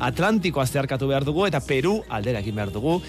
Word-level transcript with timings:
Atlantikoa 0.00 0.64
zeharkatu 0.66 1.08
behar 1.10 1.26
dugu 1.28 1.44
eta 1.46 1.60
Peru 1.60 2.00
aldera 2.08 2.40
egin 2.40 2.56
behar 2.56 2.72
dugu. 2.72 3.00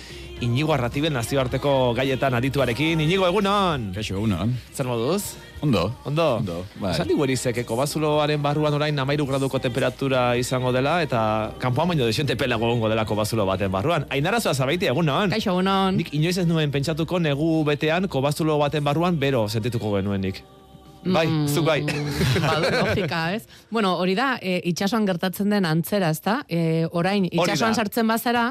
Inigo 0.42 0.74
Arratiben 0.74 1.14
nazioarteko 1.14 1.94
gaietan 1.96 2.34
adituarekin. 2.34 3.00
Inigo, 3.00 3.28
egunon! 3.28 3.92
Kaixo, 3.96 4.16
egunon. 4.18 4.56
Zer 4.74 4.88
moduz? 4.90 5.36
Ondo. 5.62 5.84
Ondo? 6.04 6.26
Ondo, 6.40 6.56
bai. 6.82 6.96
Esan 6.96 7.12
digu 7.12 7.28
erizek, 7.28 7.60
kobazuloaren 7.70 8.42
barruan 8.42 8.74
orain 8.74 8.98
amairu 9.00 9.28
graduko 9.30 9.60
temperatura 9.62 10.24
izango 10.42 10.72
dela, 10.74 10.96
eta 11.06 11.22
kanpoan 11.62 11.94
baino 11.94 12.08
desiente 12.10 12.36
pelago 12.36 12.72
gongo 12.72 12.90
dela 12.90 13.06
kobazulo 13.06 13.46
baten 13.46 13.72
barruan. 13.72 14.08
Ainarazoa 14.10 14.56
zabaiti, 14.58 14.90
egunon? 14.90 15.30
Kaixo, 15.30 15.54
egunon. 15.54 16.02
Nik 16.02 16.10
inoiz 16.18 16.40
ez 16.42 16.48
nuen 16.50 16.74
pentsatuko 16.74 17.22
negu 17.22 17.62
betean 17.70 18.10
kobazulo 18.10 18.58
baten 18.58 18.84
barruan 18.84 19.22
bero 19.22 19.46
sentituko 19.48 19.94
genuen 20.00 20.26
nik. 20.26 20.42
Bai, 21.04 21.26
Mm, 21.28 21.48
zu 21.50 21.64
bai. 21.66 21.82
Badu, 22.46 22.70
logika, 22.86 23.34
ez? 23.34 23.48
Bueno, 23.74 23.96
hori 23.98 24.14
da, 24.14 24.36
e, 24.42 24.60
itxasoan 24.70 25.06
gertatzen 25.10 25.50
den 25.50 25.66
antzera, 25.66 26.12
ez 26.14 26.20
da? 26.22 26.44
E, 26.48 26.86
orain, 26.92 27.26
itxasoan 27.26 27.74
da. 27.74 27.80
sartzen 27.82 28.06
bazara, 28.08 28.44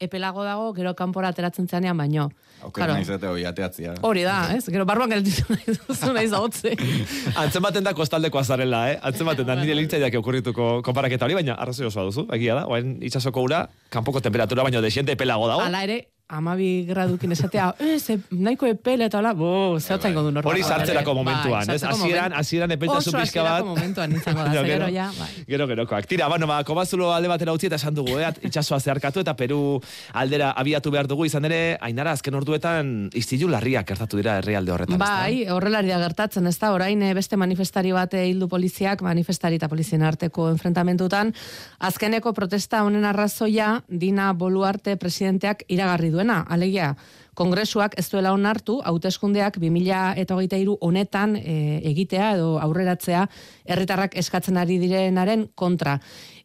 epelago 0.00 0.42
dago, 0.46 0.70
gero 0.72 0.94
kanpora 0.96 1.28
ateratzen 1.28 1.68
zenean 1.68 1.98
baino. 2.00 2.30
Auker 2.62 2.80
Claro. 2.82 2.94
nahi 2.96 3.04
zate 3.04 3.26
hori 3.28 3.44
ateatzia. 3.44 3.94
Hori 4.04 4.22
da, 4.24 4.38
ez? 4.56 4.64
Gero 4.72 4.86
barruan 4.88 5.10
gelditu 5.12 5.44
nahi 5.52 5.74
duzu 5.76 6.12
nahi 6.16 6.28
zautze. 6.28 6.72
Antzematen 7.42 7.84
da 7.84 7.92
kostaldeko 7.96 8.38
azarela, 8.40 8.80
eh? 8.92 8.98
Antzematen 9.02 9.44
da, 9.48 9.54
nire 9.60 9.76
lintzaiak 9.76 10.16
okurrituko 10.22 10.80
konparaketa 10.86 11.28
hori, 11.28 11.36
baina 11.36 11.58
arrazoi 11.60 11.86
osoa 11.88 12.04
duzu, 12.08 12.24
egia 12.32 12.54
da, 12.62 12.64
oain 12.66 12.96
itxasoko 13.04 13.44
ura, 13.44 13.66
kanpoko 13.92 14.20
temperatura 14.24 14.64
baino 14.64 14.80
desiente 14.80 15.16
pelago 15.20 15.48
dago. 15.52 15.60
Hala 15.68 15.84
ere, 15.84 16.00
amabi 16.30 16.84
gradukin 16.88 17.32
esatea, 17.34 17.74
ez, 17.94 18.04
e, 18.10 18.18
nahiko 18.30 18.68
epele 18.70 19.08
eta 19.10 19.18
hola, 19.18 19.32
bo, 19.34 19.78
zehatzen 19.80 20.14
godu 20.14 20.30
normal. 20.30 20.52
Hori 20.52 20.62
sartzerako 20.62 21.14
momentuan, 21.18 21.70
ez? 21.74 21.82
Hasieran, 21.84 22.34
hasieran 22.38 22.74
epeltasun 22.76 23.14
Oso 23.14 23.18
pixka 23.18 23.42
bat. 23.42 23.60
hasierako 23.60 23.74
momentuan 23.74 24.14
izango 24.16 24.42
da, 24.44 24.50
Gero, 24.52 24.62
ze 24.62 24.70
gero 24.70 24.86
gero. 24.86 24.94
ja, 24.94 25.10
bai. 25.18 25.44
Gero, 25.48 25.66
gerokoak. 25.66 26.06
Tira, 26.06 26.28
bueno, 26.28 26.46
ba, 26.46 26.62
kobazulo 26.64 27.12
alde 27.14 27.28
batera 27.32 27.54
utzi 27.56 27.66
eta 27.66 27.80
esan 27.80 27.94
dugu, 27.94 28.18
eh? 28.18 28.30
itxasoa 28.46 28.80
zeharkatu 28.80 29.24
eta 29.24 29.34
Peru 29.36 29.80
aldera 30.14 30.52
abiatu 30.52 30.90
behar 30.94 31.08
dugu 31.10 31.26
izan 31.26 31.44
ere, 31.48 31.76
ainara 31.80 32.12
azken 32.12 32.34
orduetan 32.38 33.10
istilu 33.14 33.48
larriak 33.50 33.88
gertatu 33.88 34.20
dira 34.20 34.38
herrialde 34.38 34.72
horretan. 34.72 34.98
Bai, 35.00 35.48
horrela 35.50 35.82
da 35.82 35.98
gertatzen, 36.04 36.46
ez 36.46 36.56
da, 36.58 36.72
orain 36.76 37.02
eh, 37.02 37.12
beste 37.14 37.36
manifestari 37.40 37.92
bat 37.96 38.14
eh, 38.14 38.26
hildu 38.30 38.48
poliziak, 38.48 39.02
manifestari 39.02 39.58
eta 39.58 39.68
polizien 39.68 40.02
arteko 40.06 40.48
enfrentamentutan, 40.52 41.34
azkeneko 41.80 42.32
protesta 42.36 42.84
honen 42.86 43.04
arrazoia 43.08 43.82
Dina 43.88 44.30
Boluarte 44.32 44.96
presidenteak 45.00 45.64
iragarri 45.68 46.10
duena, 46.20 46.44
alegia, 46.48 46.94
Kongresuak 47.40 47.94
ez 47.96 48.04
duela 48.10 48.34
onartu, 48.36 48.80
hauteskundeak 48.84 49.56
2023 49.62 50.74
honetan 50.84 51.38
e, 51.38 51.80
egitea 51.88 52.34
edo 52.36 52.58
aurreratzea 52.60 53.22
herritarrak 53.64 54.16
eskatzen 54.20 54.58
ari 54.60 54.76
direnaren 54.82 55.46
kontra. 55.54 55.96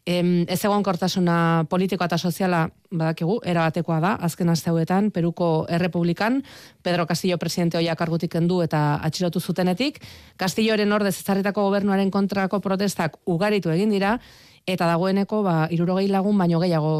Em, 0.06 0.46
ez 0.48 0.60
egon 0.64 0.84
kortasuna 0.86 1.66
politikoa 1.68 2.06
eta 2.06 2.16
soziala 2.16 2.62
badakigu, 2.88 3.40
erabatekoa 3.44 3.98
da, 4.00 4.14
azken 4.22 4.48
aste 4.48 4.70
hauetan, 4.70 5.10
Peruko 5.10 5.66
Errepublikan, 5.68 6.40
Pedro 6.80 7.08
Castillo 7.10 7.36
presidente 7.42 7.76
hoia 7.76 7.96
kargutik 7.98 8.32
kendu 8.32 8.62
eta 8.62 9.00
atxilotu 9.02 9.42
zutenetik, 9.42 9.98
Castilloren 10.38 10.92
ordez 10.96 11.16
ezarritako 11.18 11.66
gobernuaren 11.68 12.14
kontrako 12.14 12.62
protestak 12.62 13.18
ugaritu 13.26 13.74
egin 13.74 13.90
dira, 13.90 14.20
eta 14.64 14.86
dagoeneko, 14.86 15.42
ba, 15.42 15.64
irurogei 15.74 16.06
lagun 16.08 16.38
baino 16.38 16.62
gehiago 16.62 16.94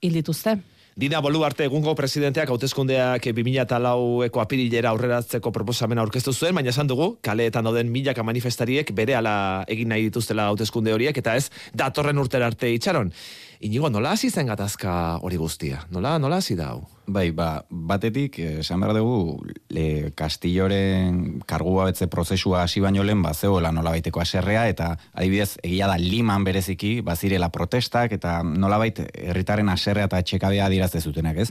hil 0.00 0.20
dituzte. 0.20 0.60
Dina 0.98 1.20
Boluarte 1.22 1.64
egungo 1.68 1.92
presidenteak 1.94 2.50
hauteskundeak 2.50 3.28
2004eko 3.30 4.40
apirilera 4.42 4.90
aurreratzeko 4.90 5.52
proposamena 5.54 6.02
aurkeztu 6.02 6.34
zuen, 6.34 6.54
baina 6.54 6.72
esan 6.74 6.90
dugu, 6.90 7.12
kaleetan 7.22 7.64
dauden 7.64 7.92
milaka 7.94 8.24
manifestariek 8.26 8.90
bere 8.96 9.14
ala 9.14 9.34
egin 9.70 9.88
nahi 9.94 10.08
dituztela 10.08 10.48
hauteskunde 10.50 10.92
horiek, 10.92 11.16
eta 11.22 11.36
ez 11.38 11.46
datorren 11.78 12.18
urtera 12.18 12.50
arte 12.50 12.72
itxaron. 12.74 13.12
Inigo, 13.60 13.90
nola 13.92 14.14
hasi 14.16 14.30
zen 14.32 14.48
gatazka 14.48 14.92
hori 15.20 15.36
guztia? 15.36 15.82
Nola, 15.92 16.14
nola 16.18 16.38
hasi 16.40 16.54
da 16.56 16.70
hau? 16.72 16.86
Bai, 17.12 17.26
ba, 17.36 17.66
batetik, 17.68 18.38
eh, 18.40 18.60
esan 18.62 18.80
behar 18.80 18.96
dugu, 18.96 19.44
le, 19.68 20.12
Castilloren 20.16 21.42
kargua 21.44 21.84
betze 21.90 22.08
prozesua 22.08 22.62
hasi 22.62 22.80
baino 22.80 23.04
lehen, 23.04 23.20
ba, 23.20 23.34
zegoela 23.34 23.68
nola 23.70 23.92
baiteko 23.92 24.22
aserrea, 24.24 24.64
eta 24.72 24.94
adibidez, 25.12 25.58
egia 25.62 25.90
da 25.92 25.98
liman 26.00 26.46
bereziki, 26.48 27.02
bazirela 27.04 27.50
protestak, 27.52 28.16
eta 28.16 28.38
nolabait 28.42 29.02
herritaren 29.12 29.68
aserrea 29.68 30.08
eta 30.08 30.22
txekabea 30.24 30.72
dirazte 30.72 31.04
zutenak, 31.04 31.44
ez? 31.44 31.50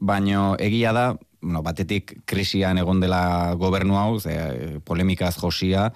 Baino 0.00 0.54
egia 0.56 0.94
da, 0.96 1.10
bueno, 1.42 1.60
batetik 1.62 2.22
krisian 2.24 2.80
egon 2.80 3.04
dela 3.04 3.52
gobernu 3.60 4.00
hau, 4.00 4.16
ze, 4.18 4.80
polemikaz 4.80 5.36
josia, 5.36 5.90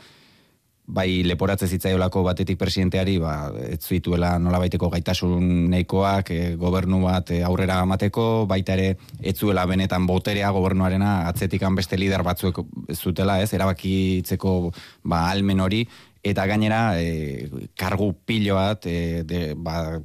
bai 0.86 1.22
leporatze 1.22 1.68
zitzaiolako 1.70 2.24
batetik 2.26 2.58
presidenteari 2.58 3.18
ba 3.22 3.52
ez 3.68 3.80
zituela 3.86 4.34
nolabaiteko 4.42 4.88
gaitasun 4.90 5.70
nahikoak 5.70 6.30
e, 6.34 6.40
gobernu 6.58 7.02
bat 7.04 7.30
e, 7.30 7.42
aurrera 7.46 7.78
amateko 7.80 8.46
baita 8.50 8.74
ere 8.74 8.96
ez 9.20 9.36
zuela 9.38 9.64
benetan 9.66 10.06
boterea 10.06 10.50
gobernuarena 10.50 11.28
atzetikan 11.28 11.74
beste 11.78 11.96
lider 11.96 12.22
batzuek 12.26 12.58
zutela 12.94 13.40
ez 13.42 13.52
erabakitzeko 13.54 14.72
ba 15.04 15.28
almen 15.30 15.60
hori 15.60 15.86
eta 16.22 16.46
gainera 16.46 16.98
e, 16.98 17.48
kargu 17.78 18.12
pilo 18.26 18.58
bat 18.58 18.86
e, 18.86 19.22
de, 19.22 19.54
ba, 19.54 20.00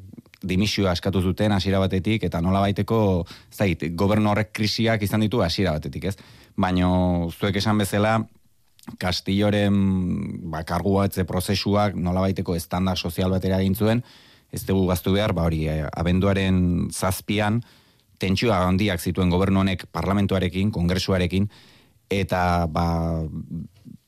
dimisioa 0.47 0.94
eskatu 0.94 1.21
zuten 1.21 1.51
hasiera 1.51 1.79
batetik 1.81 2.23
eta 2.23 2.41
nola 2.41 2.61
baiteko 2.61 3.25
zait, 3.51 3.83
gobernu 3.97 4.29
horrek 4.31 4.53
krisiak 4.53 5.01
izan 5.01 5.25
ditu 5.25 5.41
hasiera 5.41 5.73
batetik, 5.77 6.11
ez? 6.11 6.17
Baino 6.57 7.29
zuek 7.33 7.57
esan 7.57 7.77
bezala 7.77 8.19
Castilloren 9.00 9.78
ba, 10.52 10.64
kargu 10.64 10.96
batze 10.96 11.25
prozesuak 11.28 11.96
nola 11.96 12.24
baiteko 12.24 12.56
estanda 12.56 12.96
sozial 12.96 13.34
batera 13.36 13.59
egin 13.59 13.75
zuen, 13.75 14.03
ez 14.52 14.64
dugu 14.66 14.88
gaztu 14.88 15.12
behar, 15.14 15.34
ba 15.36 15.44
hori, 15.44 15.66
eh, 15.68 15.84
abenduaren 15.92 16.88
zazpian, 16.92 17.62
tentsioa 18.18 18.64
handiak 18.66 19.03
zituen 19.03 19.30
gobernu 19.30 19.62
honek 19.62 19.86
parlamentuarekin, 19.92 20.72
kongresuarekin, 20.72 21.50
eta 22.09 22.66
ba, 22.72 22.88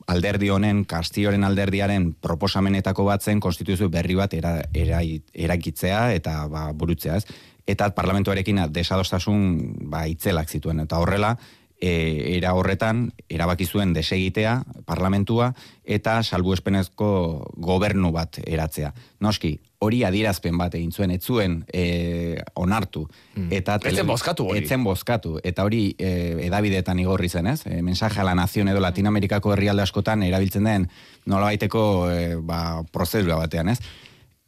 alderdi 0.09 0.49
honen, 0.49 0.83
Castilloren 0.89 1.45
alderdiaren 1.45 2.13
proposamenetako 2.23 3.05
bat 3.11 3.23
zen 3.23 3.39
konstituzio 3.43 3.89
berri 3.93 4.17
bat 4.17 4.33
era, 4.33 4.55
era, 4.73 5.03
erakitzea 5.33 6.09
eta 6.17 6.41
ba, 6.49 6.69
burutzea 6.73 7.19
ez. 7.19 7.25
Eta 7.69 7.91
parlamentuarekin 7.93 8.63
desadostasun 8.73 9.43
ba, 9.91 10.07
itzelak 10.09 10.49
zituen. 10.49 10.81
Eta 10.87 10.97
horrela, 10.97 11.35
e, 11.79 12.35
era 12.37 12.53
horretan, 12.53 13.09
erabaki 13.29 13.65
zuen 13.65 13.93
desegitea 13.95 14.59
parlamentua 14.85 15.53
eta 15.85 16.19
salbuespenezko 16.23 17.09
gobernu 17.57 18.11
bat 18.13 18.41
eratzea. 18.45 18.91
Noski, 19.23 19.55
hori 19.79 20.03
adierazpen 20.03 20.57
bat 20.59 20.75
egin 20.75 20.91
zuen, 20.91 21.11
ez 21.15 21.21
zuen 21.23 21.61
e, 21.71 22.41
onartu. 22.59 23.05
Eta 23.49 23.79
Ez 23.83 23.95
zen 23.95 24.07
bozkatu 24.07 24.49
hori. 24.51 24.63
Ez 24.63 24.69
zen 24.69 24.83
bozkatu. 24.83 25.37
Eta 25.43 25.63
hori 25.63 25.95
e, 25.97 26.11
edabideetan 26.49 26.99
igorri 26.99 27.29
zen, 27.29 27.47
ez? 27.47 27.61
E, 27.65 27.81
mensaje 27.81 28.19
a 28.19 28.27
la 28.27 28.35
nación 28.35 28.67
edo 28.67 28.83
Latinoamerikako 28.83 29.55
herrialde 29.55 29.87
askotan 29.87 30.23
erabiltzen 30.27 30.67
den 30.67 30.89
nolabaiteko 31.25 31.83
e, 32.11 32.35
ba, 32.43 32.83
prozedura 32.91 33.39
batean, 33.39 33.71
ez? 33.75 33.79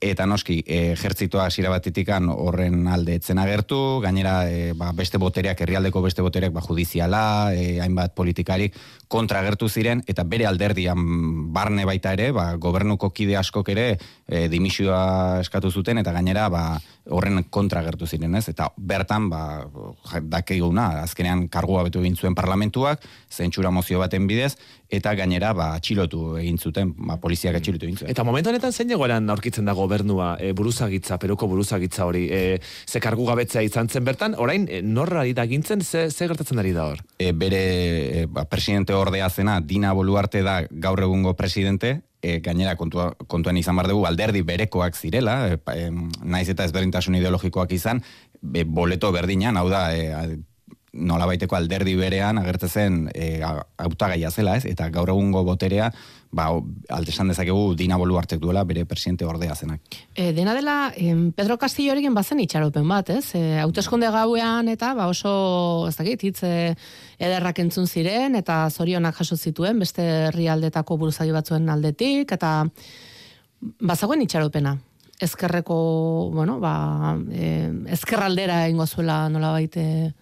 Eta 0.02 0.26
noski, 0.26 0.56
ejertzitoa 0.66 1.44
hasiera 1.46 1.70
batetikan 1.70 2.26
horren 2.34 2.88
alde 2.90 3.20
etzen 3.20 3.38
agertu, 3.38 4.00
gainera 4.02 4.48
e, 4.50 4.72
ba, 4.74 4.90
beste 4.98 5.20
botereak, 5.22 5.60
herrialdeko 5.62 6.02
beste 6.02 6.26
botereak, 6.26 6.56
ba, 6.56 6.64
judiziala, 6.66 7.22
e, 7.54 7.78
hainbat 7.86 8.16
politikarik 8.18 8.74
kontra 9.12 9.44
agertu 9.44 9.70
ziren, 9.70 10.02
eta 10.10 10.26
bere 10.26 10.48
alderdian 10.50 11.52
barne 11.54 11.86
baita 11.86 12.16
ere, 12.18 12.32
ba, 12.34 12.48
gobernuko 12.58 13.12
kide 13.14 13.38
askok 13.38 13.70
ere 13.76 13.86
e, 14.26 14.48
dimisioa 14.50 15.04
eskatu 15.44 15.70
zuten, 15.70 16.02
eta 16.02 16.16
gainera 16.18 16.48
ba, 16.50 16.64
horren 17.14 17.44
kontra 17.54 17.84
agertu 17.86 18.10
ziren, 18.10 18.34
ez? 18.40 18.48
Eta 18.50 18.72
bertan, 18.78 19.30
ba, 19.30 19.68
ja- 20.10 20.24
dakiguna, 20.34 21.04
azkenean 21.06 21.46
kargua 21.54 21.86
betu 21.86 22.02
egin 22.02 22.18
zuen 22.18 22.34
parlamentuak, 22.34 23.06
zentsura 23.30 23.70
mozio 23.70 24.02
baten 24.02 24.26
bidez, 24.26 24.56
eta 24.90 25.14
gainera, 25.16 25.54
ba, 25.54 25.72
atxilotu 25.78 26.38
egin 26.42 26.58
zuten, 26.58 26.96
ba, 26.98 27.20
poliziak 27.22 27.56
atxilotu 27.62 27.88
egin 27.88 28.02
zuten. 28.02 28.12
Eta 28.12 28.26
momentu 28.28 28.50
honetan 28.50 28.74
zein 28.74 28.92
egoeran 28.92 29.30
aurkitzen 29.30 29.66
da 29.66 29.76
gobernua, 29.92 30.38
e, 30.40 30.54
buruzagitza, 30.56 31.18
peruko 31.20 31.48
buruzagitza 31.52 32.06
hori, 32.08 32.28
e, 32.32 32.60
ze 32.88 33.00
kargu 33.04 33.26
gabetzea 33.28 33.62
izan 33.68 33.90
zen 33.92 34.06
bertan, 34.08 34.36
orain 34.40 34.68
e, 34.72 34.82
norra 34.82 35.22
ari 35.26 35.34
da 35.36 35.44
gintzen, 35.46 35.82
ze, 35.84 36.06
ze 36.12 36.28
gertatzen 36.28 36.60
ari 36.60 36.72
da 36.72 36.86
hor? 36.88 37.02
e, 37.20 37.32
bere 37.34 37.62
e, 38.22 38.26
ba, 38.28 38.46
presidente 38.46 38.94
ordea 38.94 39.30
zena 39.30 39.60
Dina 39.62 39.92
Boluarte 39.94 40.42
da 40.44 40.62
gaur 40.72 41.02
egungo 41.04 41.36
presidente, 41.36 42.02
e, 42.22 42.40
gainera 42.40 42.76
kontua, 42.78 43.12
kontuan 43.28 43.58
izan 43.58 43.76
bar 43.76 43.88
dugu 43.92 44.06
alderdi 44.08 44.42
berekoak 44.48 44.96
zirela, 44.96 45.36
e, 45.52 45.60
em, 45.76 46.08
naiz 46.24 46.48
eta 46.50 46.64
ezberdintasun 46.70 47.16
ideologikoak 47.20 47.72
izan, 47.76 48.02
be, 48.42 48.64
boleto 48.64 49.12
berdinan, 49.12 49.58
hau 49.58 49.68
da, 49.70 49.90
e, 49.96 50.08
a- 50.14 50.30
nolabaiteko 50.92 51.56
alderdi 51.56 51.94
berean 51.96 52.38
agertzen 52.42 52.70
zen 52.70 52.96
e, 53.16 53.42
a- 53.48 53.62
hautagaia 53.80 54.32
zela, 54.32 54.58
ez? 54.60 54.66
Eta 54.68 54.90
gaur 54.92 55.10
egungo 55.14 55.44
boterea, 55.48 55.92
ba, 56.32 56.52
o- 56.52 56.66
alde 56.90 57.12
esan 57.12 57.28
dezakegu 57.28 57.76
Dina 57.76 57.98
Boluartek 58.00 58.40
duela 58.40 58.64
bere 58.64 58.86
presidente 58.86 59.26
ordea 59.26 59.56
zenak. 59.56 59.82
E, 60.16 60.32
dena 60.34 60.54
dela, 60.56 60.94
em, 60.96 61.32
Pedro 61.32 61.58
Castillorekin 61.60 62.14
bazen 62.16 62.40
itxaropen 62.40 62.88
bat, 62.88 63.10
ez? 63.10 63.36
E, 63.36 63.60
hauteskunde 63.60 64.10
gauean 64.12 64.70
eta 64.72 64.94
ba 64.96 65.08
oso, 65.12 65.88
ez 65.90 65.96
dakit, 65.98 66.24
hitz 66.24 66.44
e, 66.44 66.76
ederrak 67.20 67.60
entzun 67.60 67.88
ziren 67.88 68.36
eta 68.40 68.70
zorionak 68.70 69.16
jaso 69.20 69.36
zituen 69.38 69.80
beste 69.80 70.02
herrialdetako 70.30 70.98
buruzagi 70.98 71.32
batzuen 71.36 71.70
aldetik 71.70 72.32
eta 72.32 72.66
bazagoen 73.80 74.22
itxaropena. 74.22 74.78
ezkerreko, 75.22 76.32
bueno, 76.34 76.56
ba, 76.60 77.14
e, 77.30 77.70
ezkerraldera 77.94 78.68
ingo 78.70 78.88
zuela 78.88 79.30
nola 79.30 79.52
baite 79.54 80.16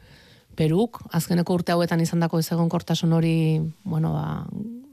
peruk, 0.60 1.00
azkeneko 1.16 1.54
urte 1.56 1.72
hauetan 1.72 2.02
izan 2.04 2.20
dako 2.20 2.42
kortasun 2.68 3.14
hori, 3.14 3.62
bueno, 3.86 4.12
ba, 4.12 4.46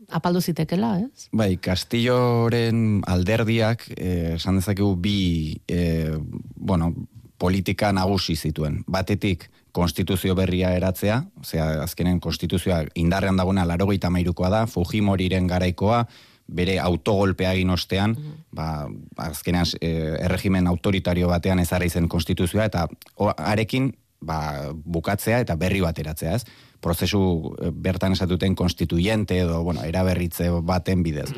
apaldu 0.08 0.40
zitekela, 0.40 0.98
ez? 1.00 1.28
Bai, 1.32 1.56
Castilloren 1.62 3.02
alderdiak, 3.06 3.88
eh, 3.96 4.34
esan 4.34 4.60
dezakegu 4.60 4.96
bi, 4.96 5.60
eh, 5.68 6.16
bueno, 6.56 6.94
politika 7.38 7.92
nagusi 7.92 8.36
zituen. 8.36 8.82
Batetik, 8.86 9.50
konstituzio 9.72 10.34
berria 10.34 10.72
eratzea, 10.76 11.24
osea, 11.40 11.82
azkenen 11.82 12.20
konstituzioa 12.20 12.84
indarrean 12.94 13.36
dagoena 13.36 13.66
larogeita 13.68 14.10
mairukoa 14.10 14.50
da, 14.50 14.66
Fujimoriren 14.66 15.46
garaikoa, 15.46 16.06
bere 16.46 16.78
autogolpea 16.80 17.52
egin 17.52 17.70
ostean, 17.70 18.10
mm 18.10 18.16
-hmm. 18.16 18.42
ba, 18.54 18.88
azkenean 19.28 19.66
e, 19.80 19.90
erregimen 20.22 20.66
autoritario 20.66 21.28
batean 21.28 21.58
ezarri 21.58 21.90
zen 21.90 22.08
konstituzioa, 22.08 22.64
eta 22.64 22.86
o, 23.16 23.32
arekin 23.36 23.92
ba, 24.26 24.72
bukatzea 24.84 25.40
eta 25.44 25.56
berri 25.56 25.82
bat 25.84 25.98
eratzea, 26.02 26.34
ez? 26.36 26.44
Prozesu 26.82 27.20
e, 27.56 27.70
bertan 27.72 28.16
esatuten 28.16 28.54
konstituyente 28.58 29.38
edo, 29.44 29.62
bueno, 29.64 29.84
eraberritze 29.86 30.50
baten 30.66 31.04
bidez. 31.06 31.30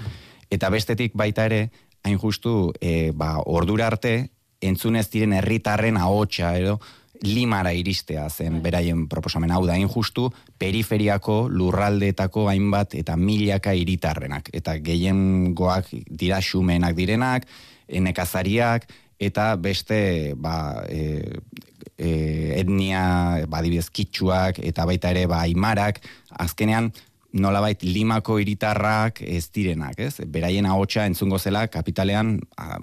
Eta 0.51 0.71
bestetik 0.73 1.15
baita 1.15 1.47
ere, 1.47 1.69
hain 2.05 2.19
justu, 2.19 2.73
e, 2.81 3.13
ba, 3.15 3.37
ordura 3.45 3.87
arte, 3.93 4.31
entzunez 4.65 5.07
diren 5.13 5.37
herritarren 5.37 6.01
ahotsa 6.01 6.57
edo, 6.59 6.79
limara 7.23 7.73
iristea 7.75 8.29
zen 8.31 8.59
bai. 8.59 8.63
beraien 8.69 9.07
proposamen 9.09 9.51
hau 9.51 9.65
da 9.67 9.77
injustu 9.77 10.29
periferiako 10.59 11.49
lurraldeetako 11.51 12.49
hainbat 12.49 12.95
eta 12.95 13.17
milaka 13.17 13.75
hiritarrenak 13.75 14.51
eta 14.53 14.77
gehien 14.79 15.55
goak 15.55 15.91
dira 16.11 16.41
xumenak 16.41 16.95
direnak 16.97 17.47
nekazariak 17.89 18.87
eta 19.19 19.57
beste 19.57 20.35
ba, 20.37 20.85
e, 20.89 21.41
e, 21.99 22.09
etnia 22.61 23.45
badibidez 23.51 23.91
kitsuak 23.91 24.63
eta 24.63 24.87
baita 24.87 25.11
ere 25.11 25.27
ba, 25.27 25.43
aimarak 25.47 26.01
azkenean 26.31 26.93
nolabait 27.33 27.83
limako 27.83 28.39
hiritarrak 28.41 29.21
ez 29.23 29.51
direnak, 29.53 29.99
ez? 30.01 30.23
Beraien 30.27 30.67
ahotsa 30.67 31.05
entzungo 31.07 31.39
zela 31.39 31.67
kapitalean 31.69 32.39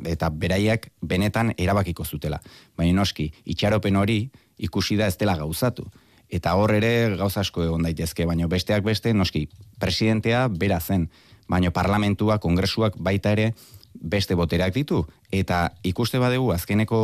eta 0.05 0.29
beraiek 0.29 0.91
benetan 1.01 1.53
erabakiko 1.57 2.05
zutela. 2.05 2.39
Baina 2.77 2.93
noski, 2.99 3.31
itxaropen 3.45 3.95
hori 3.95 4.29
ikusi 4.57 4.97
da 4.99 5.07
ez 5.07 5.17
dela 5.17 5.35
gauzatu. 5.39 5.87
Eta 6.29 6.55
hor 6.57 6.73
ere 6.75 7.15
gauza 7.17 7.41
asko 7.41 7.63
egon 7.63 7.85
daitezke, 7.85 8.25
baina 8.25 8.47
besteak 8.47 8.83
beste, 8.83 9.13
noski, 9.13 9.47
presidentea 9.79 10.47
bera 10.49 10.79
zen, 10.79 11.09
baina 11.49 11.71
parlamentua, 11.71 12.37
kongresuak 12.41 12.97
baita 12.97 13.33
ere 13.35 13.53
beste 14.01 14.35
boterak 14.35 14.73
ditu. 14.73 15.05
Eta 15.31 15.71
ikuste 15.83 16.19
badegu 16.19 16.51
azkeneko 16.51 16.99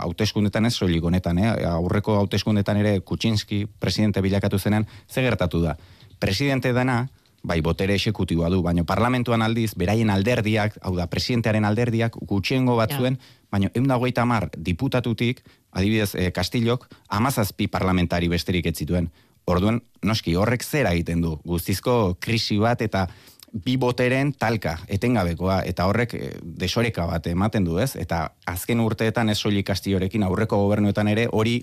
hauteskundetan 0.00 0.66
ez 0.66 0.74
soilik 0.74 1.04
honetan, 1.04 1.38
eh? 1.38 1.52
aurreko 1.68 2.16
hauteskundetan 2.20 2.80
ere 2.82 3.00
Kutsinski 3.00 3.66
presidente 3.80 4.20
bilakatu 4.20 4.58
zenen, 4.58 4.86
ze 5.08 5.22
gertatu 5.22 5.62
da? 5.62 5.76
presidente 6.18 6.72
dana, 6.72 7.08
bai 7.46 7.60
botere 7.62 7.94
esekutiboa 7.94 8.48
du, 8.50 8.62
baina 8.64 8.82
parlamentuan 8.86 9.42
aldiz, 9.44 9.72
beraien 9.78 10.10
alderdiak, 10.10 10.78
hau 10.82 10.94
da, 10.96 11.06
presidentearen 11.10 11.64
alderdiak, 11.68 12.16
gutxiengo 12.26 12.76
batzuen, 12.78 13.18
ja. 13.20 13.44
baina 13.52 13.70
dagoita 13.74 14.24
mar 14.26 14.48
diputatutik, 14.56 15.44
adibidez, 15.70 16.14
e, 16.14 16.32
Kastillok, 16.34 16.88
amazazpi 17.08 17.68
parlamentari 17.68 18.28
besterik 18.32 18.66
ez 18.66 18.76
zituen. 18.76 19.10
Orduen, 19.46 19.78
noski, 20.02 20.34
horrek 20.34 20.64
zera 20.64 20.90
egiten 20.96 21.20
du, 21.22 21.36
guztizko 21.46 22.16
krisi 22.18 22.58
bat 22.58 22.82
eta 22.82 23.06
bi 23.52 23.76
boteren 23.80 24.32
talka, 24.36 24.76
etengabekoa, 24.88 25.60
eta 25.68 25.86
horrek 25.88 26.14
e, 26.14 26.30
desoreka 26.42 27.06
bat 27.08 27.26
ematen 27.30 27.64
du, 27.64 27.78
ez? 27.78 27.94
Eta 27.96 28.26
azken 28.46 28.82
urteetan 28.84 29.30
ez 29.32 29.38
soilik 29.38 29.66
Kastillorekin 29.66 30.26
aurreko 30.26 30.58
gobernuetan 30.64 31.08
ere 31.08 31.28
hori 31.32 31.60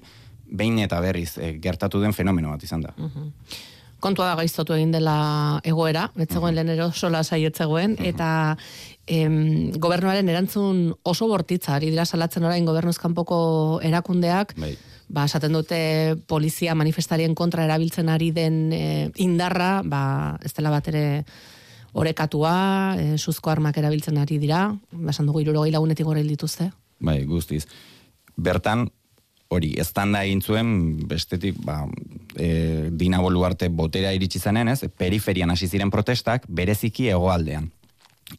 behin 0.48 0.80
eta 0.84 1.00
berriz 1.04 1.38
e, 1.38 1.56
gertatu 1.62 2.02
den 2.02 2.14
fenomeno 2.14 2.54
bat 2.54 2.64
izan 2.64 2.82
da. 2.86 2.94
Kontua 4.04 4.34
da 4.34 4.40
gaiztotu 4.42 4.76
egin 4.76 4.92
dela 4.92 5.62
egoera, 5.64 6.10
etzegoen 6.20 6.58
lehen 6.58 6.74
ero 6.74 6.90
sola 6.92 7.22
saietzegoen, 7.24 7.96
eta 8.04 8.58
em, 9.08 9.72
gobernuaren 9.80 10.28
erantzun 10.30 10.90
oso 11.08 11.30
bortitza, 11.32 11.78
ari 11.78 11.94
dira 11.94 12.04
salatzen 12.06 12.44
orain 12.44 12.68
gobernuzkanpoko 12.68 13.38
erakundeak, 13.84 14.58
bai. 14.60 14.74
ba, 15.08 15.24
esaten 15.30 15.56
dute 15.56 15.80
polizia 16.28 16.76
manifestarien 16.76 17.36
kontra 17.36 17.64
erabiltzen 17.64 18.12
ari 18.12 18.32
den 18.36 18.60
e, 18.76 18.84
indarra, 19.24 19.78
ba, 19.86 20.04
ez 20.44 20.52
dela 20.58 20.74
bat 20.74 20.92
ere 20.92 21.06
orekatua, 21.94 22.56
e, 22.98 23.18
suzko 23.18 23.52
armak 23.54 23.78
erabiltzen 23.78 24.18
ari 24.18 24.40
dira, 24.42 24.66
ba, 24.92 25.14
esan 25.14 25.30
dugu 25.30 25.44
irurogei 25.44 25.72
lagunetik 25.72 26.06
gore 26.06 26.24
dituzte. 26.26 26.72
Bai, 27.04 27.24
guztiz. 27.30 27.66
Bertan, 28.36 28.88
hori 29.54 29.74
eztanda 29.80 30.24
egin 30.26 30.42
zuen 30.42 30.70
bestetik 31.10 31.58
ba, 31.66 31.84
e, 32.36 32.90
dina 32.90 33.22
boluarte 33.22 33.70
botera 33.70 34.14
iritsi 34.16 34.40
zenen 34.40 34.72
ez, 34.74 34.82
periferian 34.98 35.54
hasi 35.54 35.70
ziren 35.70 35.92
protestak 35.94 36.48
bereziki 36.48 37.10
egoaldean. 37.14 37.70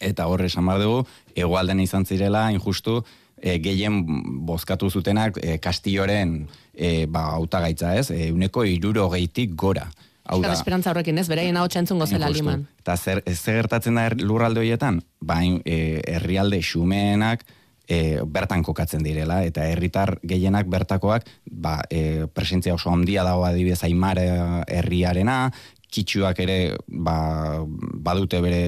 Eta 0.03 0.27
horre 0.27 0.49
esan 0.51 0.67
bar 0.67 0.81
dugu, 0.83 1.05
egoaldean 1.37 1.83
izan 1.85 2.07
zirela 2.09 2.49
injustu 2.55 3.03
e, 3.39 3.59
gehien 3.63 4.01
bozkatu 4.49 4.91
zutenak 4.91 5.39
e, 5.43 5.59
Kastilloren 5.63 6.41
e, 6.73 7.07
ba, 7.07 7.29
autagaitza 7.39 7.95
ez, 8.01 8.09
e, 8.11 8.33
uneko 8.33 8.65
iruro 8.67 9.09
gehitik 9.13 9.55
gora. 9.55 9.87
Hau 10.25 10.41
da, 10.41 10.55
esperantza 10.57 10.91
horrekin 10.91 11.19
ez, 11.21 11.27
beraien 11.29 11.57
hau 11.61 11.67
txentzun 11.69 12.01
gozela 12.01 12.31
liman. 12.33 12.65
Eta 12.81 12.97
zer, 12.97 13.21
zer 13.35 13.61
gertatzen 13.61 14.01
da 14.01 14.07
lurralde 14.17 14.63
horietan? 14.63 15.03
Bain, 15.21 15.61
e, 15.69 16.01
herrialde 16.17 16.63
xumeenak, 16.65 17.45
e, 17.89 18.21
bertan 18.25 18.65
kokatzen 18.65 19.05
direla 19.05 19.43
eta 19.45 19.67
herritar 19.69 20.19
gehienak 20.25 20.69
bertakoak 20.73 21.29
ba, 21.51 21.81
e, 21.91 22.27
presentzia 22.33 22.75
oso 22.75 22.91
handia 22.91 23.25
dago 23.25 23.45
adibidez 23.45 23.83
Aimar 23.85 24.21
herriarena 24.21 25.53
kitxuak 25.95 26.41
ere 26.43 26.59
ba, 26.89 27.63
badute 27.67 28.41
bere 28.43 28.63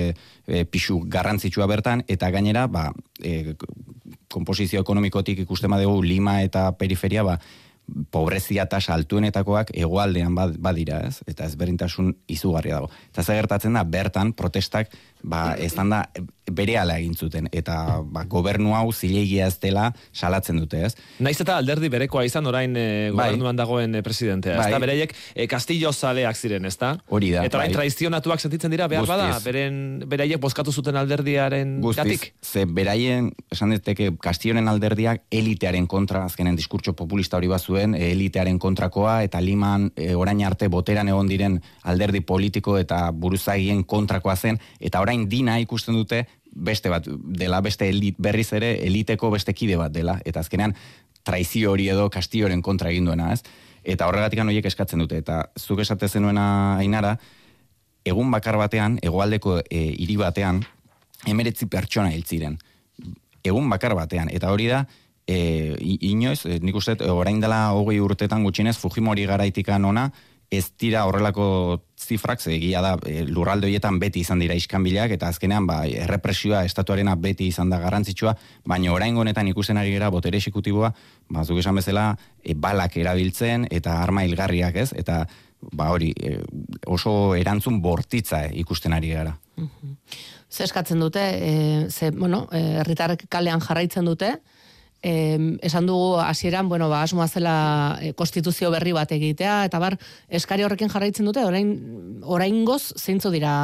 e, 0.47 0.64
pixu 0.64 1.00
garrantzitsua 1.11 1.67
bertan 1.67 2.05
eta 2.06 2.31
gainera 2.31 2.67
ba, 2.70 2.91
e, 3.23 3.56
komposizio 4.32 4.82
ekonomikotik 4.85 5.41
ikusten 5.47 5.73
badegu 5.73 6.03
Lima 6.05 6.43
eta 6.44 6.70
periferia 6.79 7.25
ba, 7.26 7.38
pobrezia 8.10 8.66
eta 8.66 8.80
saltuenetakoak 8.80 9.70
egoaldean 9.74 10.34
badira, 10.34 11.00
ez? 11.06 11.20
Eta 11.26 11.46
ezberdintasun 11.46 12.14
izugarria 12.26 12.80
dago. 12.80 12.90
Eta 13.12 13.22
ze 13.22 13.36
gertatzen 13.38 13.78
da, 13.78 13.84
bertan 13.84 14.32
protestak 14.32 14.90
ba, 15.26 15.54
ez 15.58 15.74
da 15.74 16.04
bere 16.46 16.76
ala 16.78 16.94
egin 17.00 17.16
zuten, 17.18 17.48
eta 17.50 18.00
ba, 18.06 18.22
gobernu 18.30 18.76
hau 18.78 18.92
zilegia 18.94 19.48
ez 19.50 19.56
dela 19.58 19.88
salatzen 20.14 20.60
dute, 20.60 20.84
ez? 20.86 20.92
Naiz 21.18 21.40
eta 21.42 21.56
alderdi 21.58 21.88
berekoa 21.90 22.22
izan 22.28 22.46
orain 22.46 22.76
e, 22.78 23.10
gobernuan 23.10 23.58
dagoen 23.58 23.98
e, 23.98 24.02
presidentea, 24.06 24.55
bai. 24.60 24.69
ez 24.69 24.76
da? 24.76 24.81
Bereiek 24.82 25.14
e, 25.34 25.48
Castillo 25.50 25.90
zaleak 25.93 26.38
ziren, 26.38 26.69
ez 26.70 26.76
da? 26.78 26.93
Hori 27.10 27.32
da, 27.34 27.43
Eta 27.48 27.58
orain 27.58 27.72
bai. 27.72 27.81
traizionatuak 27.81 28.44
sentitzen 28.44 28.70
dira, 28.70 28.86
behar 28.93 29.08
bada, 29.10 29.26
beren, 29.43 29.81
bereiek 30.06 30.38
bozkatu 30.43 30.70
zuten 30.70 30.98
alderdiaren 31.00 31.81
Guztiz, 31.82 32.05
gatik? 32.05 32.28
ze 32.46 32.62
beraien, 32.70 33.32
esan 33.50 33.74
diteke, 33.74 34.12
Castilloren 34.22 34.70
alderdiak 34.70 35.26
elitearen 35.34 35.90
kontra, 35.90 36.22
azkenen 36.31 36.55
diskurtso 36.55 36.94
populista 36.94 37.40
hori 37.40 37.50
bazuen, 37.76 37.94
elitearen 37.94 38.58
kontrakoa, 38.58 39.22
eta 39.22 39.40
liman 39.40 39.90
e, 39.96 40.14
orain 40.14 40.40
arte 40.44 40.68
boteran 40.68 41.08
egon 41.08 41.28
diren 41.28 41.60
alderdi 41.84 42.20
politiko 42.20 42.78
eta 42.78 43.10
buruzagien 43.12 43.84
kontrakoa 43.84 44.36
zen, 44.36 44.58
eta 44.80 45.00
orain 45.00 45.28
dina 45.28 45.58
ikusten 45.58 45.94
dute 45.94 46.26
beste 46.50 46.88
bat 46.88 47.04
dela, 47.06 47.60
beste 47.60 47.88
elit, 47.88 48.16
berriz 48.18 48.52
ere 48.52 48.78
eliteko 48.86 49.30
beste 49.30 49.52
kide 49.52 49.76
bat 49.76 49.92
dela, 49.92 50.18
eta 50.24 50.40
azkenean 50.40 50.74
traizio 51.22 51.72
hori 51.72 51.88
edo 51.88 52.08
kastioren 52.10 52.62
kontra 52.62 52.90
egin 52.90 53.04
duena, 53.04 53.32
ez? 53.32 53.42
Eta 53.84 54.06
horregatik 54.06 54.40
horiek 54.40 54.64
eskatzen 54.66 54.98
dute, 54.98 55.18
eta 55.18 55.50
zuk 55.58 55.80
esate 55.80 56.08
zenuena 56.08 56.76
ainara, 56.78 57.16
egun 58.04 58.30
bakar 58.30 58.56
batean, 58.56 58.98
egoaldeko 59.02 59.60
e, 59.68 59.92
hiri 59.98 60.16
batean, 60.16 60.62
emeretzi 61.26 61.66
pertsona 61.66 62.12
hiltziren. 62.14 62.56
Egun 63.44 63.68
bakar 63.70 63.94
batean, 63.94 64.30
eta 64.32 64.50
hori 64.50 64.66
da, 64.70 64.86
e, 65.26 65.76
inoiz, 65.82 66.46
e, 66.46 66.60
nik 66.62 66.78
uste, 66.78 66.96
orain 67.10 67.40
dela 67.42 67.72
hogei 67.74 67.98
urtetan 68.00 68.46
gutxinez, 68.46 68.76
Fujimori 68.78 69.26
garaitika 69.26 69.78
nona, 69.78 70.10
ez 70.50 70.70
dira 70.78 71.02
horrelako 71.08 71.82
zifrak, 71.98 72.38
egia 72.46 72.80
da 72.84 72.92
e, 73.02 73.24
lurralde 73.26 73.66
horietan 73.66 73.98
beti 73.98 74.22
izan 74.22 74.38
dira 74.38 74.54
iskanbileak, 74.54 75.16
eta 75.16 75.30
azkenean 75.32 75.66
ba, 75.66 75.80
errepresioa 75.86 76.62
estatuarena 76.68 77.16
beti 77.18 77.48
izan 77.50 77.72
da 77.72 77.80
garrantzitsua, 77.82 78.36
baina 78.64 78.92
orain 78.94 79.16
honetan 79.18 79.48
ikusten 79.50 79.80
ari 79.80 79.90
gera 79.96 80.10
botere 80.14 80.38
esekutiboa, 80.38 80.92
ba, 81.34 81.44
zuk 81.44 81.58
esan 81.62 81.82
bezala, 81.82 82.12
e, 82.44 82.54
balak 82.54 82.96
erabiltzen 83.02 83.66
eta 83.70 83.98
arma 84.04 84.22
hilgarriak 84.26 84.78
ez, 84.84 84.92
eta 84.94 85.24
ba, 85.72 85.90
hori 85.90 86.12
e, 86.14 86.38
oso 86.86 87.34
erantzun 87.34 87.80
bortitza 87.82 88.44
e, 88.46 88.54
ikusten 88.62 88.94
ari 88.94 89.16
gara. 89.16 89.34
Zer 90.46 90.68
eskatzen 90.68 91.00
dute, 91.02 91.24
e, 91.26 91.54
ze, 91.90 92.12
bueno, 92.14 92.44
herritarrek 92.54 93.26
kalean 93.32 93.64
jarraitzen 93.64 94.06
dute, 94.06 94.36
eh, 95.06 95.58
esan 95.63 95.86
dugu 95.86 96.19
hasieran 96.19 96.69
bueno, 96.69 96.89
ba, 96.91 97.03
asmoa 97.06 97.29
zela 97.29 97.98
e, 98.03 98.13
konstituzio 98.19 98.72
berri 98.75 98.93
bat 98.96 99.13
egitea, 99.15 99.60
eta 99.69 99.79
bar, 99.79 99.98
eskari 100.29 100.67
horrekin 100.67 100.91
jarraitzen 100.91 101.29
dute, 101.29 101.44
orain, 101.46 101.70
orain 102.22 102.65
goz, 102.67 102.91
zeintzu 102.98 103.31
dira 103.31 103.55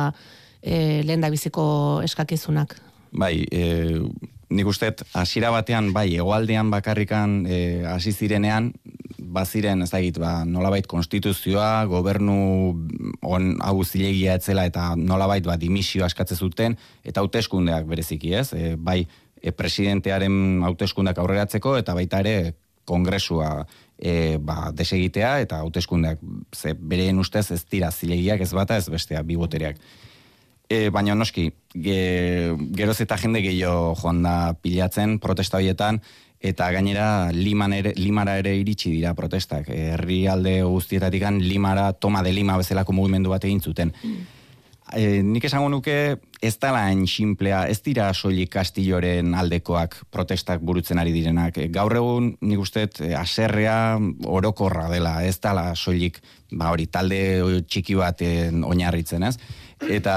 e, 0.63 1.03
lehen 1.03 1.27
biziko 1.35 1.65
eskakizunak? 2.07 2.77
Bai, 3.13 3.45
e, 3.51 3.99
nik 4.53 4.69
uste, 4.71 4.93
hasiera 5.19 5.51
batean, 5.51 5.91
bai, 5.93 6.13
egoaldean 6.15 6.71
bakarrikan 6.71 7.43
e, 7.51 7.59
hasi 7.91 8.13
zirenean, 8.13 8.71
baziren, 9.33 9.83
ez 9.83 9.91
dakit, 9.91 10.21
ba, 10.23 10.45
nolabait 10.47 10.87
konstituzioa, 10.87 11.89
gobernu 11.91 12.37
on 13.25 13.57
hau 13.65 13.83
zilegia 13.83 14.37
etzela 14.39 14.67
eta 14.69 14.93
nolabait 15.01 15.45
ba, 15.49 15.57
dimisio 15.59 16.05
askatze 16.07 16.37
zuten, 16.37 16.77
eta 17.03 17.25
hauteskundeak 17.25 17.89
bereziki, 17.89 18.35
ez? 18.39 18.53
E, 18.53 18.75
bai, 18.77 19.01
e, 19.43 19.53
presidentearen 19.53 20.63
hauteskundeak 20.69 21.19
aurreratzeko, 21.19 21.77
eta 21.81 21.95
baita 21.99 22.23
ere 22.23 22.55
kongresua 22.89 23.67
e, 23.99 24.39
ba, 24.39 24.71
desegitea, 24.75 25.35
eta 25.45 25.61
hauteskundeak 25.63 26.23
ze 26.55 26.75
bereen 26.75 27.19
ustez 27.19 27.51
ez 27.51 27.63
dira 27.71 27.91
zilegiak 27.91 28.41
ez 28.41 28.53
bata 28.55 28.79
ez 28.79 28.89
bestea, 28.91 29.23
bi 29.23 29.37
botereak. 29.37 29.79
E, 30.73 30.89
baina 30.91 31.15
noski, 31.19 31.51
ge, 31.75 32.57
geroz 32.73 33.01
eta 33.05 33.19
jende 33.21 33.43
gehiago 33.45 33.95
joan 34.01 34.23
da 34.25 34.55
pilatzen 34.63 35.19
protesta 35.21 35.59
horietan, 35.61 36.01
eta 36.43 36.71
gainera 36.75 37.31
liman 37.31 37.73
ere, 37.77 37.93
limara 37.97 38.35
ere 38.41 38.57
iritsi 38.59 38.91
dira 38.91 39.15
protestak. 39.15 39.69
Herrialde 39.71 40.63
guztietatik 40.67 41.23
limara, 41.39 41.93
toma 41.93 42.23
de 42.23 42.33
lima 42.33 42.57
bezalako 42.59 42.93
mugimendu 42.93 43.31
bat 43.31 43.45
egin 43.45 43.61
zuten. 43.61 43.93
E, 44.93 45.23
nik 45.25 45.47
esango 45.49 45.71
nuke 45.73 45.95
ez 46.43 46.53
da 46.61 46.73
lain 46.75 47.07
simplea, 47.09 47.63
ez 47.71 47.79
dira 47.85 48.11
soilik 48.13 48.51
kastilloren 48.53 49.33
aldekoak 49.39 49.97
protestak 50.13 50.61
burutzen 50.61 51.01
ari 51.01 51.15
direnak. 51.15 51.57
E, 51.57 51.69
gaur 51.73 51.97
egun 51.97 52.33
nik 52.45 52.61
uste 52.61 52.85
e, 53.01 53.13
aserrea 53.17 53.77
orokorra 54.29 54.89
dela, 54.93 55.19
ez 55.25 55.39
da 55.41 55.55
la 55.57 55.67
soilik 55.75 56.21
ba, 56.53 56.73
hori, 56.75 56.91
talde 56.93 57.23
txiki 57.65 57.97
bat 57.97 58.21
oinarritzen, 58.23 59.25
ez? 59.31 59.39
Eta 59.89 60.17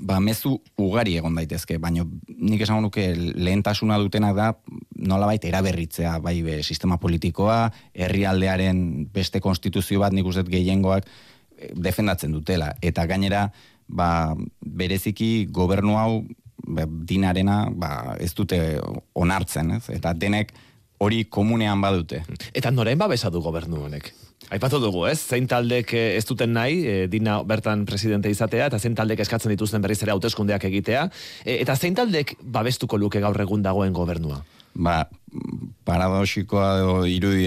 ba, 0.00 0.20
mezu 0.24 0.54
ugari 0.80 1.16
egon 1.20 1.36
daitezke, 1.36 1.78
baina 1.82 2.06
nik 2.38 2.62
esan 2.64 2.80
nuke 2.84 3.10
lehentasuna 3.16 3.98
dutenak 4.00 4.36
da 4.38 4.52
nolabait 5.10 5.44
eraberritzea, 5.44 6.18
bai 6.24 6.38
be, 6.46 6.60
sistema 6.62 6.96
politikoa, 7.02 7.66
herrialdearen 7.92 9.10
beste 9.12 9.42
konstituzio 9.44 10.00
bat 10.00 10.16
nik 10.16 10.28
uste 10.30 10.46
gehiengoak 10.48 11.04
eh, 11.04 11.28
defendatzen 11.74 12.32
dutela. 12.32 12.74
Eta 12.82 13.06
gainera, 13.06 13.48
ba, 13.88 14.34
bereziki 14.60 15.46
gobernu 15.50 15.98
hau 15.98 16.24
ba, 16.66 16.86
dinarena 16.86 17.66
ba, 17.74 18.16
ez 18.20 18.32
dute 18.34 18.80
onartzen, 19.14 19.76
ez? 19.78 19.84
eta 19.96 20.14
denek 20.14 20.52
hori 21.00 21.24
komunean 21.32 21.80
badute. 21.80 22.22
Eta 22.52 22.70
noren 22.70 22.98
babesa 23.00 23.30
du 23.32 23.40
gobernu 23.40 23.86
honek? 23.86 24.12
Aipatu 24.50 24.80
dugu, 24.82 25.04
ez? 25.06 25.18
Zein 25.20 25.46
taldek 25.48 25.92
eh, 25.94 26.16
ez 26.18 26.24
duten 26.26 26.52
nahi, 26.56 26.80
e, 26.82 26.94
dina 27.12 27.38
bertan 27.46 27.84
presidente 27.86 28.30
izatea, 28.32 28.66
eta 28.66 28.80
zein 28.80 28.96
taldek 28.98 29.20
eskatzen 29.22 29.52
dituzten 29.52 29.84
berriz 29.84 30.00
ere 30.02 30.14
hauteskundeak 30.14 30.64
egitea, 30.66 31.04
e, 31.44 31.60
eta 31.60 31.76
zein 31.76 31.94
taldek 31.94 32.34
babestuko 32.42 32.98
luke 32.98 33.22
gaur 33.22 33.40
egun 33.44 33.62
dagoen 33.62 33.94
gobernua? 33.96 34.40
Ba, 34.74 35.08
paradoxikoa 35.84 37.06
irudi, 37.10 37.46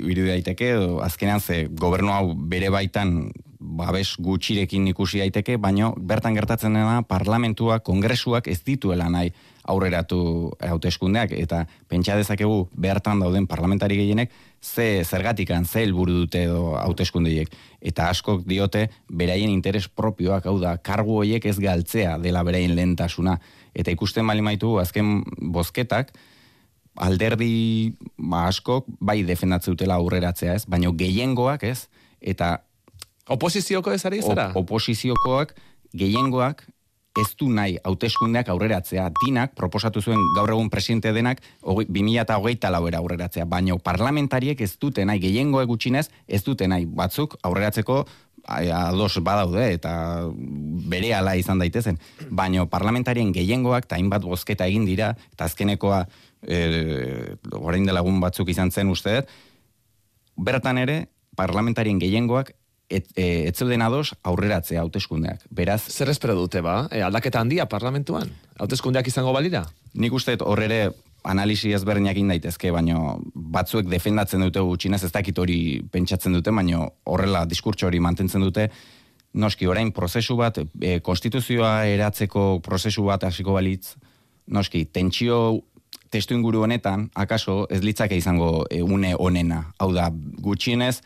irudi 0.00 0.28
daiteke, 0.28 0.72
azkenean 1.04 1.40
ze 1.40 1.66
gobernu 1.70 2.12
hau 2.12 2.34
bere 2.34 2.70
baitan 2.70 3.30
babes 3.60 4.16
gutxirekin 4.18 4.88
ikusi 4.90 5.20
daiteke, 5.20 5.56
baino 5.60 5.92
bertan 5.96 6.34
gertatzen 6.34 6.74
dena 6.74 7.02
parlamentua, 7.06 7.80
kongresuak 7.84 8.48
ez 8.48 8.60
dituela 8.64 9.08
nahi 9.12 9.32
aurreratu 9.70 10.50
hauteskundeak. 10.64 11.34
Eta 11.36 11.66
pentsa 11.88 12.16
dezakegu 12.18 12.64
bertan 12.72 13.20
dauden 13.20 13.46
parlamentari 13.46 13.98
gehienek 14.00 14.32
ze 14.60 15.04
zergatikan 15.04 15.64
ze 15.64 15.84
helburu 15.84 16.24
dute 16.24 16.42
edo 16.44 16.74
hauteskundeiek 16.76 17.52
eta 17.80 18.08
askok 18.10 18.42
diote 18.44 18.88
beraien 19.08 19.50
interes 19.50 19.88
propioak 19.88 20.46
hau 20.46 20.58
da 20.60 20.76
kargu 20.76 21.20
hoiek 21.22 21.44
ez 21.46 21.58
galtzea 21.58 22.18
dela 22.18 22.42
beraien 22.44 22.74
lehentasuna. 22.74 23.38
Eta 23.74 23.90
ikusten 23.90 24.26
bali 24.26 24.42
maitu 24.42 24.78
azken 24.80 25.22
bozketak 25.52 26.12
alderdi 27.00 27.94
ba, 28.16 28.46
askok 28.48 28.88
bai 29.00 29.22
defendatzen 29.26 29.74
dutela 29.74 29.96
aurreratzea 30.00 30.58
ez 30.58 30.66
baino 30.68 30.92
gehiengoak 30.92 31.64
ez 31.64 31.88
eta 32.20 32.58
oposizioko 33.30 33.94
ez 33.96 34.04
ari 34.04 34.20
zara 34.22 34.50
oposiziokoak 34.60 35.54
gehiengoak 35.96 36.66
ez 37.18 37.34
du 37.38 37.48
nahi 37.50 37.76
hauteskundeak 37.82 38.48
aurreratzea. 38.52 39.08
Dinak 39.24 39.54
proposatu 39.58 40.02
zuen 40.02 40.20
gaur 40.36 40.52
egun 40.54 40.70
presidente 40.70 41.12
denak 41.12 41.40
2008 41.66 42.70
lauera 42.70 43.00
aurreratzea. 43.02 43.46
Baina 43.50 43.76
parlamentariek 43.82 44.60
ez 44.60 44.76
dute 44.78 45.04
nahi 45.04 45.22
gehiengo 45.22 45.62
egutxinez, 45.62 46.08
ez 46.28 46.42
dute 46.46 46.68
nahi 46.70 46.86
batzuk 46.86 47.36
aurreratzeko 47.42 48.04
ados 48.46 49.18
badaude 49.22 49.72
eta 49.74 49.92
bere 50.90 51.12
ala 51.14 51.36
izan 51.36 51.60
daitezen. 51.60 51.98
Baina 52.30 52.66
parlamentarien 52.70 53.32
gehiengoak 53.32 53.86
eta 53.88 53.98
hainbat 53.98 54.24
bozketa 54.26 54.66
egin 54.66 54.86
dira, 54.88 55.14
eta 55.32 55.46
azkenekoa 55.50 56.04
e, 56.42 57.36
orain 57.52 57.86
delagun 57.86 58.20
batzuk 58.20 58.48
izan 58.48 58.70
zen 58.70 58.88
usteet, 58.88 59.28
bertan 60.36 60.78
ere 60.78 61.04
parlamentarien 61.36 62.00
gehiengoak 62.00 62.54
et, 62.90 63.06
e, 63.16 63.46
et 63.48 63.56
zeuden 63.56 63.82
ados 63.86 64.14
aurreratzea 64.26 64.82
hauteskundeak. 64.82 65.46
Beraz... 65.50 65.82
Zer 65.88 66.10
espero 66.10 66.34
dute 66.34 66.60
ba? 66.64 66.82
E, 66.90 67.02
aldaketa 67.06 67.40
handia 67.40 67.68
parlamentuan? 67.70 68.32
Hauteskundeak 68.58 69.08
izango 69.08 69.32
balira? 69.36 69.64
Nik 69.94 70.12
uste 70.16 70.36
horrere 70.44 70.90
analisi 71.24 71.72
ezberdinak 71.72 72.16
daitezke, 72.28 72.70
baino 72.72 73.20
batzuek 73.34 73.88
defendatzen 73.88 74.40
dute 74.40 74.60
gutxinez 74.60 75.02
ez 75.04 75.12
dakit 75.12 75.38
hori 75.38 75.82
pentsatzen 75.92 76.32
dute, 76.32 76.50
baino 76.50 76.88
horrela 77.04 77.44
diskurtso 77.46 77.86
hori 77.86 78.00
mantentzen 78.00 78.40
dute, 78.40 78.70
noski 79.34 79.66
orain 79.66 79.92
prozesu 79.92 80.36
bat, 80.36 80.58
e, 80.80 81.00
konstituzioa 81.00 81.86
eratzeko 81.86 82.60
prozesu 82.60 83.04
bat 83.04 83.24
hasiko 83.24 83.52
balitz, 83.52 83.94
noski, 84.46 84.84
tentsio 84.84 85.60
testu 86.10 86.34
inguru 86.34 86.64
honetan, 86.64 87.08
akaso 87.14 87.66
ez 87.70 87.82
litzake 87.84 88.16
izango 88.16 88.66
e, 88.70 88.82
une 88.82 89.14
onena. 89.18 89.64
Hau 89.78 89.92
da, 89.94 90.10
gutxienez, 90.42 91.00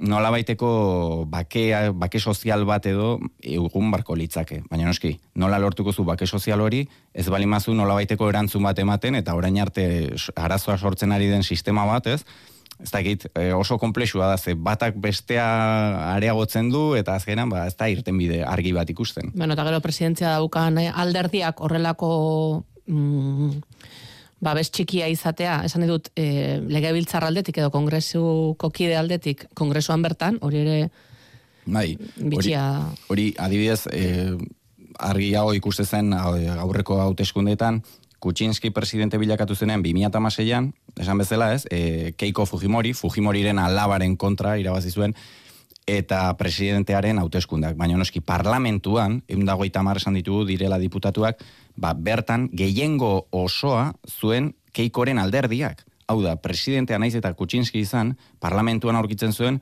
nola 0.00 0.30
baiteko 0.32 1.24
bake, 1.28 1.64
bake 2.00 2.20
sozial 2.20 2.64
bat 2.68 2.86
edo 2.88 3.18
egun 3.44 3.90
barko 3.92 4.16
litzake. 4.16 4.62
Baina 4.70 4.88
noski, 4.88 5.12
nola 5.36 5.58
lortuko 5.60 5.92
zu 5.92 6.04
bake 6.08 6.26
sozial 6.26 6.60
hori, 6.64 6.86
ez 7.12 7.26
bali 7.28 7.46
mazu 7.46 7.74
nola 7.76 7.98
baiteko 7.98 8.30
erantzun 8.30 8.64
bat 8.64 8.78
ematen, 8.80 9.18
eta 9.20 9.34
orain 9.36 9.58
arte 9.60 9.84
arazoa 10.36 10.78
sortzen 10.78 11.12
ari 11.12 11.28
den 11.28 11.44
sistema 11.44 11.84
bat, 11.88 12.06
ez? 12.06 12.24
Ez 12.80 12.88
dakit, 12.94 13.26
e, 13.36 13.50
oso 13.52 13.76
komplexua 13.78 14.30
da, 14.30 14.38
ze 14.38 14.54
batak 14.56 14.96
bestea 14.96 15.44
areagotzen 16.14 16.70
du, 16.72 16.94
eta 16.96 17.18
azkenan, 17.20 17.52
ba, 17.52 17.66
ez 17.68 17.76
da 17.76 17.90
irten 17.92 18.16
bide 18.16 18.40
argi 18.44 18.72
bat 18.72 18.88
ikusten. 18.88 19.34
Bueno, 19.34 19.52
eta 19.52 19.66
gero 19.68 19.82
presidentzia 19.84 20.38
daukan 20.38 20.80
eh, 20.80 20.88
alderdiak 20.88 21.60
horrelako... 21.60 22.64
Mm, 22.88 23.60
babes 24.40 24.70
txikia 24.72 25.08
izatea, 25.12 25.60
esan 25.68 25.86
dut 25.88 26.08
e, 26.16 26.58
legebiltzar 26.72 27.24
aldetik 27.26 27.60
edo 27.60 27.70
kongresu 27.72 28.22
kokide 28.60 28.96
aldetik, 28.96 29.46
kongresuan 29.54 30.02
bertan, 30.02 30.40
hori 30.40 30.64
ere 30.64 30.78
bai, 31.66 31.94
bitxia... 32.16 32.64
Hori, 33.12 33.30
adibidez, 33.38 33.84
e, 33.92 34.36
argi 35.00 35.32
hau 35.38 35.50
ikuste 35.56 35.84
zen 35.84 36.12
aurreko 36.14 37.00
hauteskundeetan, 37.04 37.82
Kutsinski 38.20 38.68
presidente 38.68 39.16
bilakatu 39.16 39.54
zenen 39.56 39.80
2006an, 39.80 40.66
esan 41.00 41.20
bezala 41.20 41.54
ez, 41.54 41.62
e, 41.72 42.12
Keiko 42.20 42.44
Fujimori, 42.44 42.92
Fujimoriren 42.92 43.58
alabaren 43.58 44.16
kontra 44.20 44.58
irabazi 44.60 44.92
zuen, 44.92 45.14
eta 45.90 46.28
presidentearen 46.38 47.18
hauteskundak. 47.18 47.74
Baina 47.78 47.98
noski 47.98 48.22
parlamentuan, 48.22 49.20
egun 49.28 49.46
dago 49.48 49.64
esan 49.64 50.14
ditugu 50.14 50.44
direla 50.44 50.78
diputatuak, 50.78 51.42
ba, 51.76 51.94
bertan 51.94 52.48
gehiengo 52.52 53.26
osoa 53.32 53.92
zuen 54.06 54.54
keikoren 54.72 55.18
alderdiak. 55.18 55.84
Hau 56.06 56.22
da, 56.22 56.36
presidentea 56.36 56.98
naiz 56.98 57.14
eta 57.14 57.32
Kutsinski 57.34 57.80
izan, 57.80 58.16
parlamentuan 58.40 58.96
aurkitzen 58.96 59.32
zuen, 59.32 59.60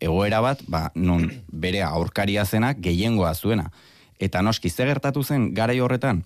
egoera 0.00 0.40
bat, 0.40 0.62
ba, 0.68 0.90
nun 0.94 1.30
bere 1.48 1.82
aurkaria 1.82 2.44
zena 2.44 2.74
gehiengoa 2.74 3.34
zuena. 3.34 3.70
Eta 4.18 4.42
noski, 4.42 4.70
ze 4.70 4.84
gertatu 4.86 5.22
zen 5.22 5.52
garai 5.54 5.80
horretan, 5.80 6.24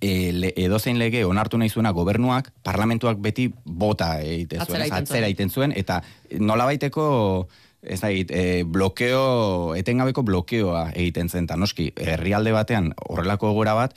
e, 0.00 0.32
le, 0.32 0.52
edozein 0.56 0.98
lege 0.98 1.24
onartu 1.24 1.58
nahi 1.58 1.70
zuena 1.70 1.92
gobernuak, 1.92 2.50
parlamentuak 2.62 3.20
beti 3.22 3.50
bota 3.64 4.20
egiten 4.20 4.64
zuen, 4.66 4.86
atzera 4.92 5.26
egiten 5.26 5.50
zuen, 5.50 5.72
eta 5.76 6.02
nola 6.40 6.66
baiteko 6.68 7.48
ez 7.84 8.00
da, 8.00 8.10
e, 8.10 8.64
blokeo, 8.64 9.74
etengabeko 9.78 10.24
blokeoa 10.26 10.88
egiten 10.94 11.28
zen, 11.28 11.48
eta 11.48 11.56
noski, 11.60 11.90
herrialde 12.00 12.52
batean 12.56 12.92
horrelako 13.08 13.52
gora 13.56 13.74
bat, 13.78 13.96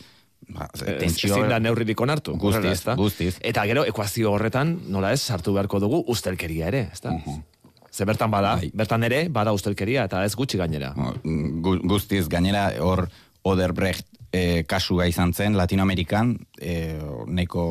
ba, 0.53 0.69
tentsio... 0.75 1.33
Ezin 1.33 1.49
da 1.51 1.59
neurridik 1.63 2.01
onartu. 2.01 2.37
Guztiz, 2.39 2.81
guztiz. 2.99 3.35
Eta 3.41 3.65
gero, 3.69 3.85
ekuazio 3.87 4.33
horretan, 4.35 4.77
nola 4.91 5.13
ez, 5.15 5.21
sartu 5.21 5.55
beharko 5.55 5.81
dugu 5.83 6.03
ustelkeria 6.13 6.73
ere, 6.73 6.89
ez 6.93 7.03
da? 7.03 7.15
Uh 7.25 7.39
Ze 7.97 8.05
bertan 8.05 8.29
bada, 8.29 8.51
bai. 8.59 8.67
bertan 8.77 9.01
ere, 9.07 9.23
bada 9.33 9.49
ustelkeria, 9.55 10.03
eta 10.05 10.19
ez 10.21 10.35
gutxi 10.37 10.59
gainera. 10.59 10.91
Guztiz, 11.89 12.27
gainera, 12.29 12.67
hor, 12.85 13.07
Oderbrecht 13.47 14.05
e, 14.31 14.63
kasua 14.67 15.07
izan 15.07 15.31
zen 15.33 15.55
Latinoamerikan, 15.57 16.33
e, 16.59 16.97
neko 17.27 17.63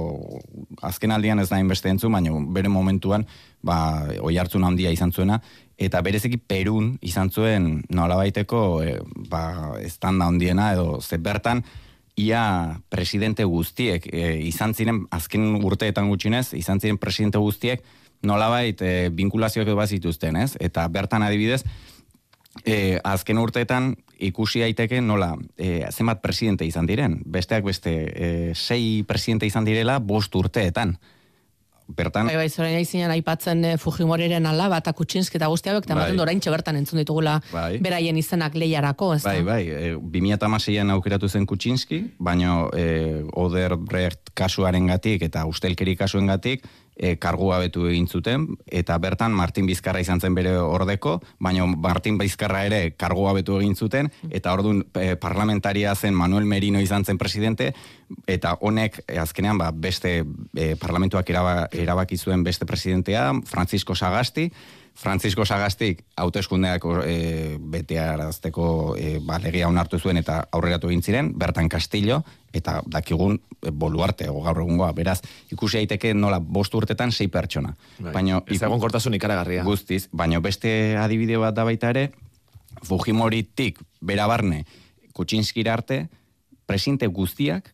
azken 0.83 1.13
aldian 1.13 1.43
ez 1.43 1.49
da 1.51 1.61
inbeste 1.61 1.93
entzu, 1.93 2.11
baina 2.13 2.33
bere 2.57 2.73
momentuan, 2.73 3.27
ba, 3.67 3.77
oi 4.23 4.37
hartzun 4.41 4.65
handia 4.65 4.93
izan 4.95 5.13
zuena, 5.13 5.41
eta 5.77 6.01
bereziki 6.01 6.39
Perun 6.39 6.97
izan 7.05 7.31
zuen 7.31 7.83
nola 7.93 8.17
baiteko 8.17 8.83
e, 8.83 8.97
ba, 9.29 9.75
estanda 9.85 10.27
handiena 10.27 10.73
edo 10.73 11.01
ze 11.01 11.19
bertan 11.19 11.65
ia 12.17 12.81
presidente 12.89 13.45
guztiek 13.45 14.07
e, 14.13 14.39
izan 14.49 14.73
ziren 14.75 15.05
azken 15.11 15.61
urteetan 15.65 16.09
gutxinez 16.09 16.55
izan 16.57 16.81
ziren 16.81 16.99
presidente 16.99 17.39
guztiek 17.39 17.85
nolabait 18.23 18.81
e, 18.81 19.09
binkulazioak 19.13 19.69
bat 19.77 19.93
zituzten, 19.93 20.37
ez? 20.41 20.57
Eta 20.61 20.87
bertan 20.89 21.23
adibidez, 21.23 21.63
e, 22.65 22.99
azken 23.05 23.39
urteetan 23.39 23.95
ikusi 24.19 24.63
daiteke 24.65 25.03
nola 25.05 25.35
e, 25.57 25.85
zenbat 25.93 26.23
presidente 26.25 26.67
izan 26.67 26.89
diren. 26.89 27.21
Besteak 27.25 27.65
beste, 27.67 27.93
e, 27.93 28.55
sei 28.55 29.05
presidente 29.09 29.47
izan 29.47 29.69
direla 29.69 29.99
bost 30.01 30.35
urteetan. 30.35 30.97
Bertan... 31.87 32.27
Bai, 32.27 32.35
bai, 32.35 32.49
zorain 32.51 32.75
aizinan 32.81 33.13
aipatzen 33.15 33.61
e, 33.65 33.77
Fujimoriren 33.79 34.47
alaba 34.51 34.81
eta 34.83 34.91
Kutsinski 34.97 35.39
eta 35.39 35.47
guzti 35.53 35.71
hauek, 35.71 35.85
eta 35.87 35.95
bai. 35.95 36.09
orain 36.19 36.41
bertan 36.43 36.77
entzun 36.81 36.99
ditugula 36.99 37.37
bai. 37.53 37.79
beraien 37.79 38.17
izenak 38.19 38.55
lehiarako, 38.59 39.13
ez 39.15 39.23
Bai, 39.23 39.43
bai, 39.47 39.63
e, 39.71 39.93
2008an 39.95 40.91
aukeratu 40.97 41.29
zen 41.29 41.47
Kutsinski, 41.47 42.03
baina 42.19 42.67
e, 42.75 43.23
Oder 43.33 43.77
Brecht 43.77 44.35
kasuaren 44.35 44.87
gatik 44.91 45.23
eta 45.23 45.47
ustelkeri 45.47 45.95
kasuen 45.97 46.27
gatik, 46.27 46.67
e, 46.97 47.17
kargua 47.21 47.59
betu 47.63 47.87
egin 47.91 48.09
zuten, 48.09 48.47
eta 48.67 48.97
bertan 48.99 49.35
Martin 49.37 49.67
Bizkarra 49.69 50.01
izan 50.01 50.21
zen 50.21 50.35
bere 50.35 50.57
ordeko, 50.59 51.19
baina 51.39 51.67
Martin 51.67 52.19
Bizkarra 52.19 52.65
ere 52.67 52.81
kargua 52.97 53.35
betu 53.37 53.59
egin 53.61 53.77
zuten, 53.77 54.11
eta 54.31 54.55
orduan 54.57 54.83
e, 54.95 55.15
parlamentaria 55.21 55.95
zen 55.95 56.17
Manuel 56.17 56.49
Merino 56.49 56.81
izan 56.81 57.05
zen 57.05 57.19
presidente, 57.19 57.73
eta 58.27 58.57
honek 58.61 59.03
e, 59.07 59.19
azkenean 59.21 59.59
ba, 59.59 59.71
beste 59.73 60.19
e, 60.55 60.75
parlamentuak 60.81 61.31
erabaki 61.31 62.17
zuen 62.17 62.45
beste 62.45 62.67
presidentea, 62.67 63.33
Francisco 63.45 63.95
Sagasti, 63.95 64.51
Francisco 64.97 65.45
Sagastik 65.45 66.01
hauteskundeak 66.17 66.85
e, 67.05 67.59
betearazteko 67.61 68.97
e, 68.97 69.19
ba, 69.21 69.37
legia 69.43 69.69
onartu 69.69 70.01
zuen 70.01 70.17
eta 70.17 70.39
aurreratu 70.57 70.89
egin 70.89 71.03
ziren, 71.05 71.29
bertan 71.37 71.69
Castillo, 71.69 72.23
eta 72.57 72.79
dakigun 72.89 73.37
e, 73.61 73.71
boluarte, 73.71 74.31
gaur 74.33 74.63
egungoa, 74.65 74.91
beraz, 74.97 75.19
ikusi 75.53 75.83
daiteke 75.83 76.15
nola 76.17 76.41
bost 76.41 76.75
urtetan 76.75 77.13
sei 77.13 77.29
pertsona. 77.29 77.75
Bai, 77.99 78.15
baino, 78.17 78.41
ez 78.49 78.63
egon 78.63 78.81
kortasun 78.81 79.21
ikaragarria. 79.21 79.69
Guztiz, 79.69 80.07
baina 80.17 80.41
beste 80.41 80.97
adibide 80.97 81.37
bat 81.45 81.55
da 81.55 81.69
baita 81.69 81.93
ere, 81.93 82.09
Fujimoritik, 82.85 83.79
berabarne, 84.05 84.65
Kutsinskira 85.17 85.73
arte, 85.77 86.07
presinte 86.69 87.07
guztiak, 87.09 87.73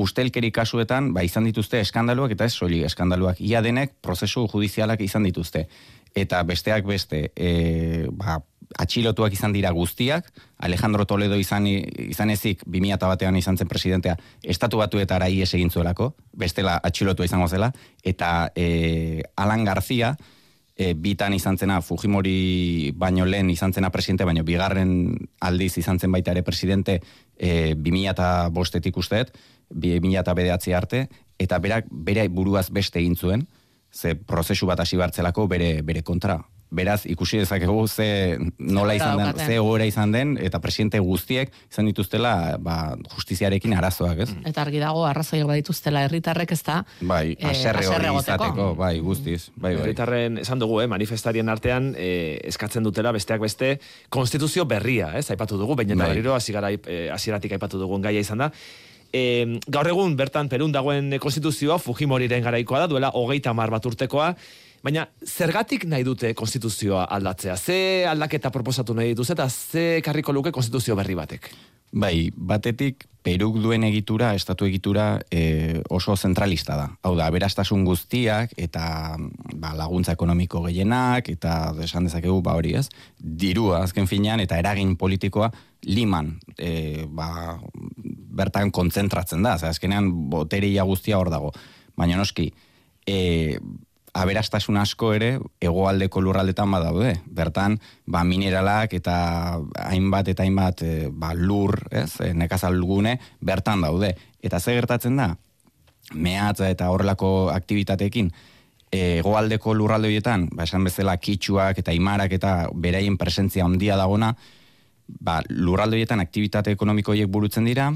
ustelkeri 0.00 0.50
kasuetan, 0.54 1.12
ba, 1.14 1.22
izan 1.26 1.44
dituzte 1.46 1.80
eskandaluak, 1.82 2.32
eta 2.34 2.46
ez 2.46 2.54
soli 2.54 2.80
eskandaluak, 2.86 3.40
ia 3.42 3.60
denek 3.62 3.98
prozesu 4.02 4.46
judizialak 4.48 5.02
izan 5.04 5.26
dituzte 5.26 5.66
eta 6.14 6.42
besteak 6.42 6.86
beste 6.86 7.30
e, 7.36 8.06
ba, 8.10 8.40
atxilotuak 8.78 9.34
izan 9.34 9.52
dira 9.52 9.70
guztiak, 9.74 10.30
Alejandro 10.58 11.06
Toledo 11.06 11.38
izan, 11.38 11.66
izan 11.66 12.30
ezik 12.30 12.62
2000 12.66 13.08
batean 13.10 13.36
izan 13.36 13.58
zen 13.58 13.68
presidentea, 13.68 14.16
estatu 14.42 14.78
batu 14.78 15.00
eta 15.02 15.16
arai 15.16 15.32
egin 15.42 15.70
zuelako, 15.70 16.14
bestela 16.32 16.78
atxilotua 16.82 17.26
izango 17.26 17.48
zela, 17.48 17.72
eta 18.04 18.52
e, 18.54 19.22
Alan 19.36 19.64
García, 19.64 20.16
e, 20.76 20.94
bitan 20.94 21.34
izan 21.34 21.58
zena, 21.58 21.80
Fujimori 21.82 22.92
baino 22.96 23.26
lehen 23.26 23.50
izan 23.50 23.72
zena 23.72 23.90
presidente, 23.90 24.24
baino 24.24 24.44
bigarren 24.44 25.14
aldiz 25.40 25.76
izan 25.78 25.98
zen 25.98 26.12
baita 26.12 26.32
ere 26.32 26.42
presidente 26.42 27.00
e, 27.36 27.74
2000 27.74 28.10
eta 28.14 28.28
bostetik 28.54 28.96
usteet, 28.96 29.34
2000 29.70 30.22
eta 30.22 30.34
bedeatzi 30.34 30.72
arte, 30.72 31.08
eta 31.38 31.58
berak 31.58 31.90
bere 31.90 32.28
buruaz 32.28 32.70
beste 32.70 33.00
egin 33.00 33.16
zuen, 33.16 33.48
ze 33.92 34.14
prozesu 34.14 34.66
bat 34.66 34.80
hasi 34.80 34.96
bartzelako 34.96 35.46
bere 35.48 35.82
bere 35.82 36.02
kontra. 36.02 36.40
Beraz, 36.70 37.02
ikusi 37.10 37.40
dezakegu 37.40 37.88
ze 37.88 38.38
nola 38.58 38.94
izan 38.94 39.18
den, 39.18 39.38
ze 39.42 39.56
gora 39.58 39.86
izan 39.88 40.12
den, 40.14 40.36
eta 40.38 40.60
presidente 40.62 41.00
guztiek 41.02 41.50
izan 41.66 41.88
dituztela 41.90 42.58
ba, 42.62 42.94
justiziarekin 43.10 43.74
arazoak, 43.74 44.20
ez? 44.22 44.28
Mm. 44.30 44.44
Eta 44.46 44.62
argi 44.62 44.78
dago, 44.78 45.02
arrazoiak 45.08 45.48
badituztela 45.50 46.04
herritarrek 46.06 46.54
ez 46.54 46.60
da. 46.62 46.76
Bai, 47.00 47.32
eh, 47.32 47.48
aserre 47.50 47.88
hori 47.90 48.12
izateko, 48.20 48.68
bai, 48.78 48.92
guztiz. 49.02 49.48
Bai, 49.56 49.72
bai. 49.74 49.80
Herritarren, 49.82 50.38
esan 50.44 50.62
dugu, 50.62 50.78
eh, 50.84 50.86
manifestarien 50.86 51.50
artean, 51.50 51.90
eh, 51.98 52.38
eskatzen 52.52 52.86
dutela 52.86 53.10
besteak 53.18 53.42
beste, 53.42 53.80
konstituzio 54.08 54.64
berria, 54.64 55.10
ez? 55.18 55.26
Aipatu 55.34 55.58
dugu, 55.58 55.74
baina 55.74 55.96
bai. 55.96 56.12
berriro, 56.12 56.38
eh, 56.38 57.10
hasieratik 57.10 57.58
aipatu 57.58 57.82
dugun 57.82 58.00
gaia 58.00 58.22
izan 58.22 58.46
da 58.46 58.52
e, 59.12 59.58
gaur 59.68 59.88
egun 59.90 60.16
bertan 60.18 60.48
Perun 60.48 60.72
dagoen 60.72 61.14
konstituzioa 61.22 61.78
Fujimoriren 61.78 62.42
garaikoa 62.44 62.84
da, 62.84 62.90
duela 62.90 63.12
hogeita 63.14 63.54
mar 63.56 63.70
bat 63.70 63.86
urtekoa, 63.86 64.34
baina 64.82 65.06
zergatik 65.26 65.84
nahi 65.84 66.04
dute 66.06 66.34
konstituzioa 66.34 67.04
aldatzea? 67.16 67.56
Ze 67.56 68.06
aldaketa 68.08 68.50
proposatu 68.50 68.94
nahi 68.94 69.14
dituz 69.14 69.30
eta 69.30 69.48
ze 69.48 70.00
karriko 70.04 70.32
luke 70.32 70.52
konstituzio 70.52 70.96
berri 70.96 71.14
batek? 71.14 71.50
Bai, 71.92 72.30
batetik 72.36 73.10
Peruk 73.20 73.58
duen 73.60 73.82
egitura, 73.84 74.30
estatu 74.32 74.64
egitura 74.64 75.18
e, 75.28 75.82
oso 75.92 76.14
zentralista 76.16 76.76
da. 76.78 76.86
Hau 77.04 77.12
da, 77.18 77.26
aberastasun 77.28 77.82
guztiak 77.84 78.54
eta 78.56 78.84
ba, 79.60 79.74
laguntza 79.76 80.14
ekonomiko 80.16 80.62
gehienak 80.64 81.28
eta 81.28 81.74
desan 81.76 82.08
dezakegu 82.08 82.38
ba 82.40 82.54
hori 82.56 82.72
ez. 82.80 82.86
Dirua 83.20 83.82
azken 83.84 84.08
finean 84.08 84.40
eta 84.40 84.56
eragin 84.56 84.94
politikoa 84.96 85.50
liman 85.84 86.32
e, 86.56 87.04
ba, 87.12 87.58
bertan 88.40 88.72
kontzentratzen 88.72 89.44
da. 89.44 89.58
Azkenean 89.68 90.08
boteria 90.32 90.88
guztia 90.88 91.20
hor 91.20 91.28
dago. 91.28 91.52
Baina 92.00 92.16
noski, 92.16 92.48
e, 93.04 93.58
aberastasun 94.20 94.76
asko 94.80 95.12
ere 95.16 95.30
hegoaldeko 95.62 96.20
lurraldetan 96.24 96.70
badaude. 96.70 97.14
Bertan, 97.26 97.78
ba, 98.06 98.22
mineralak 98.24 98.94
eta 98.98 99.14
hainbat 99.86 100.30
eta 100.32 100.44
hainbat 100.44 100.84
e, 100.84 100.94
ba, 101.10 101.32
lur, 101.34 101.76
ez, 101.90 102.12
e, 102.20 102.32
nekazalgune, 102.34 103.18
bertan 103.40 103.84
daude. 103.86 104.14
Eta 104.42 104.60
ze 104.60 104.76
gertatzen 104.76 105.16
da, 105.16 105.32
mehatza 106.14 106.70
eta 106.70 106.90
horrelako 106.90 107.50
aktivitateekin, 107.54 108.32
hegoaldeko 108.90 109.74
lurralde 109.74 110.10
horietan, 110.10 110.48
ba, 110.52 110.64
esan 110.66 110.84
bezala 110.84 111.16
kitxuak 111.16 111.78
eta 111.78 111.94
imarak 111.94 112.32
eta 112.34 112.54
beraien 112.74 113.16
presentzia 113.18 113.64
handia 113.64 113.96
dagona, 113.96 114.34
ba, 115.06 115.40
lurralde 115.48 115.98
horietan 115.98 116.20
aktivitate 116.20 116.74
ekonomikoiek 116.74 117.30
burutzen 117.30 117.68
dira, 117.68 117.92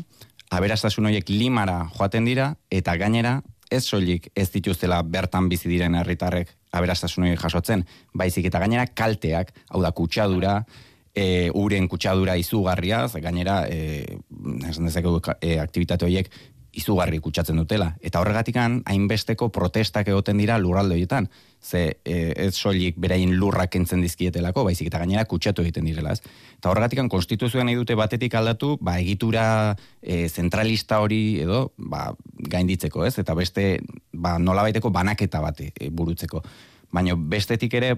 aberastasun 0.54 1.08
horiek 1.10 1.28
limara 1.32 1.80
joaten 1.96 2.28
dira, 2.28 2.54
eta 2.70 2.94
gainera 3.00 3.40
ez 3.70 3.84
soilik 3.84 4.28
ez 4.36 4.48
dituztela 4.52 5.02
bertan 5.02 5.48
bizi 5.48 5.68
diren 5.68 5.94
herritarrek 5.94 6.50
aberastasun 6.74 7.28
jasotzen, 7.34 7.84
baizik 8.14 8.48
eta 8.50 8.60
gainera 8.62 8.86
kalteak, 8.86 9.52
hau 9.70 9.82
da 9.82 9.92
kutsadura, 9.92 10.58
e, 11.14 11.50
uren 11.54 11.86
kutsadura 11.88 12.36
izugarria, 12.36 13.04
gainera 13.22 13.64
e, 13.70 14.18
e, 15.40 15.58
aktivitate 15.62 16.04
horiek 16.04 16.30
izugarri 16.78 17.20
kutsatzen 17.22 17.58
dutela. 17.60 17.92
Eta 18.02 18.20
horregatikan 18.20 18.80
hainbesteko 18.90 19.48
protestak 19.54 20.08
egoten 20.10 20.38
dira 20.40 20.58
lurralde 20.58 20.96
horietan. 20.96 21.28
Ze 21.64 21.98
e, 22.04 22.32
ez 22.36 22.54
soilik 22.54 22.98
berain 23.00 23.32
lurrak 23.40 23.76
entzen 23.78 24.02
dizkietelako, 24.04 24.64
baizik 24.68 24.90
eta 24.90 25.00
gainera 25.00 25.24
kutsatu 25.30 25.64
egiten 25.64 25.88
direla. 25.88 26.12
Ez. 26.12 26.20
Eta 26.58 26.70
horregatikan 26.70 27.08
konstituzioan 27.08 27.70
nahi 27.70 27.78
dute 27.78 27.96
batetik 27.98 28.34
aldatu, 28.34 28.74
ba, 28.80 28.98
egitura 29.00 29.46
e, 30.02 30.28
zentralista 30.28 31.00
hori 31.00 31.40
edo 31.44 31.66
ba, 31.78 32.10
gainditzeko, 32.50 33.06
ez? 33.08 33.16
Eta 33.22 33.34
beste 33.38 33.68
ba, 34.12 34.36
nolabaiteko 34.38 34.92
banaketa 34.92 35.40
bat 35.44 35.64
e, 35.64 35.90
burutzeko. 35.90 36.42
Baina 36.94 37.16
bestetik 37.16 37.74
ere, 37.80 37.96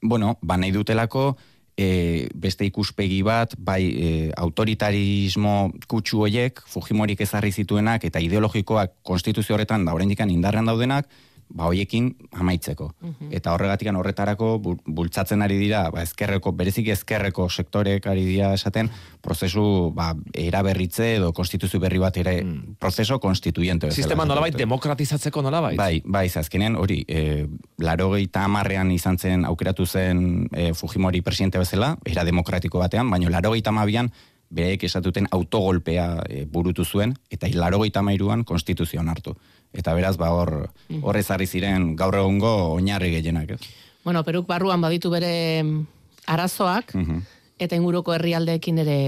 bueno, 0.00 0.38
ba, 0.42 0.56
nahi 0.56 0.72
dutelako, 0.72 1.32
e, 1.76 2.28
beste 2.34 2.66
ikuspegi 2.68 3.22
bat, 3.26 3.54
bai 3.58 3.82
e, 3.88 4.10
autoritarismo 4.36 5.72
kutsu 5.88 6.24
hoiek, 6.26 6.62
Fujimorik 6.68 7.20
ezarri 7.24 7.52
zituenak 7.52 8.04
eta 8.04 8.20
ideologikoak 8.20 8.98
konstituzio 9.02 9.56
horretan 9.56 9.84
da 9.86 9.94
oraindik 9.94 10.20
indarrean 10.20 10.66
daudenak, 10.66 11.08
ba 11.52 11.68
hoiekin 11.68 12.10
amaitzeko. 12.32 12.90
Mhm. 13.00 13.32
Eta 13.36 13.52
horregatik 13.52 13.90
horretarako 13.92 14.58
bultzatzen 14.86 15.42
ari 15.42 15.58
dira, 15.58 15.90
ba 15.90 16.02
ezkerreko 16.02 16.52
berezik 16.52 16.88
ezkerreko 16.88 17.48
sektorek 17.48 18.06
ari 18.06 18.24
dira 18.24 18.52
esaten 18.54 18.90
prozesu 19.20 19.92
ba 19.94 20.14
eraberritze 20.34 21.16
edo 21.16 21.32
konstituzio 21.32 21.80
berri 21.80 21.98
bat 21.98 22.16
ere 22.16 22.42
mm. 22.42 22.76
prozeso 22.80 23.18
konstituyente 23.20 23.90
Sistema 23.90 24.24
nolabait 24.24 24.56
demokratizatzeko 24.56 25.42
nolabait. 25.42 25.76
Bai, 25.78 26.02
bai, 26.04 26.28
azkenean 26.28 26.76
hori, 26.76 27.04
eh 27.08 27.46
80ean 27.82 28.92
izan 28.94 29.18
zen 29.18 29.44
aukeratu 29.44 29.86
zen 29.86 30.48
e, 30.52 30.72
Fujimori 30.74 31.20
presidente 31.22 31.58
bezala, 31.58 31.96
era 32.04 32.24
demokratiko 32.24 32.78
batean, 32.78 33.10
baina 33.10 33.28
82an 33.28 34.10
bereek 34.52 34.84
esatuten 34.84 35.26
autogolpea 35.32 36.06
e, 36.28 36.44
burutu 36.44 36.84
zuen 36.84 37.14
eta 37.32 37.48
83an 37.48 38.44
konstituzioan 38.44 39.08
hartu 39.08 39.34
eta 39.72 39.94
beraz 39.96 40.16
ba 40.20 40.30
hor 40.34 40.52
mm. 40.88 41.02
horrez 41.02 41.28
ari 41.32 41.46
ziren 41.46 41.94
gaur 41.96 42.16
egungo 42.20 42.52
oinarri 42.76 43.10
gehienak, 43.16 43.56
ez? 43.56 43.60
Bueno, 44.04 44.24
Peruk 44.26 44.46
barruan 44.46 44.82
baditu 44.82 45.10
bere 45.10 45.62
mm, 45.62 45.86
arazoak 46.26 46.94
mhm. 46.94 47.22
eta 47.62 47.78
inguruko 47.78 48.14
herrialdeekin 48.14 48.82
ere 48.82 48.98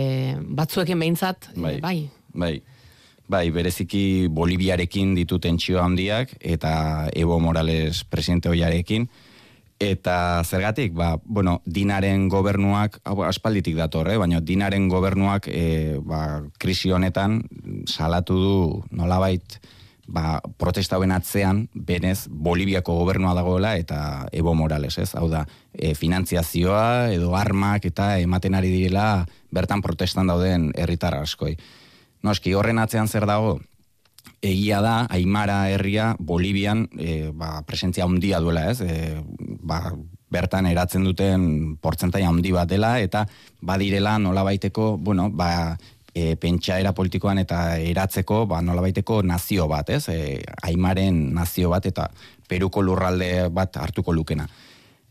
batzuekin 0.40 0.98
behintzat, 0.98 1.50
eh, 1.54 1.60
bai. 1.60 1.80
bai. 1.80 1.98
Bai. 2.34 2.54
Bai, 3.24 3.48
bereziki 3.48 4.28
Boliviarekin 4.28 5.14
ditu 5.16 5.38
tentsio 5.40 5.78
handiak 5.80 6.34
eta 6.44 7.08
Evo 7.16 7.38
Morales 7.40 8.02
presidente 8.04 8.50
hoiarekin 8.52 9.08
Eta 9.82 10.42
zergatik, 10.46 10.92
ba, 10.94 11.16
bueno, 11.24 11.60
dinaren 11.66 12.28
gobernuak, 12.30 13.00
hau 13.04 13.24
aspalditik 13.26 13.74
dator, 13.76 14.08
eh? 14.12 14.18
baina 14.20 14.38
dinaren 14.40 14.86
gobernuak 14.88 15.48
e, 15.50 15.98
ba, 15.98 16.44
krisi 16.62 16.92
honetan 16.94 17.42
salatu 17.90 18.38
du 18.38 18.58
nolabait 18.94 19.58
ba, 20.06 20.40
protesta 20.58 20.98
hoben 20.98 21.12
atzean, 21.12 21.68
benez, 21.74 22.28
Boliviako 22.30 22.94
gobernua 23.00 23.34
dagoela 23.34 23.74
eta 23.80 24.28
Evo 24.32 24.54
Morales, 24.54 24.96
ez? 24.98 25.10
Hau 25.18 25.28
da, 25.32 25.44
e, 25.72 25.94
finantziazioa 25.98 27.10
edo 27.14 27.34
armak 27.36 27.86
eta 27.90 28.18
ematen 28.22 28.54
ari 28.54 28.70
direla 28.72 29.26
bertan 29.50 29.82
protestan 29.82 30.30
dauden 30.30 30.70
herritar 30.76 31.18
askoi. 31.18 31.56
Noski, 32.22 32.54
horren 32.54 32.78
atzean 32.78 33.08
zer 33.08 33.26
dago, 33.28 33.58
egia 34.44 34.80
da, 34.84 34.94
Aimara 35.10 35.64
herria 35.72 36.14
Bolivian 36.18 36.86
e, 36.98 37.30
ba, 37.32 37.62
presentzia 37.66 38.04
handia 38.04 38.40
duela, 38.44 38.68
ez? 38.70 38.80
E, 38.84 39.22
ba, 39.64 39.94
bertan 40.34 40.66
eratzen 40.66 41.06
duten 41.06 41.76
portzentai 41.82 42.24
handi 42.26 42.52
bat 42.54 42.68
dela, 42.68 42.98
eta 43.00 43.24
badirela 43.62 44.18
nola 44.18 44.44
baiteko, 44.46 44.94
bueno, 44.98 45.30
ba, 45.30 45.76
e, 46.12 46.34
pentsaera 46.40 46.92
politikoan 46.94 47.40
eta 47.42 47.78
eratzeko, 47.78 48.44
ba, 48.50 48.60
nola 48.62 48.84
baiteko 48.84 49.22
nazio 49.22 49.68
bat, 49.70 49.90
ez? 49.96 50.04
E, 50.12 50.42
Aimaren 50.68 51.26
nazio 51.34 51.72
bat, 51.72 51.86
eta 51.86 52.10
Peruko 52.48 52.82
lurralde 52.84 53.48
bat 53.48 53.76
hartuko 53.80 54.12
lukena. 54.12 54.46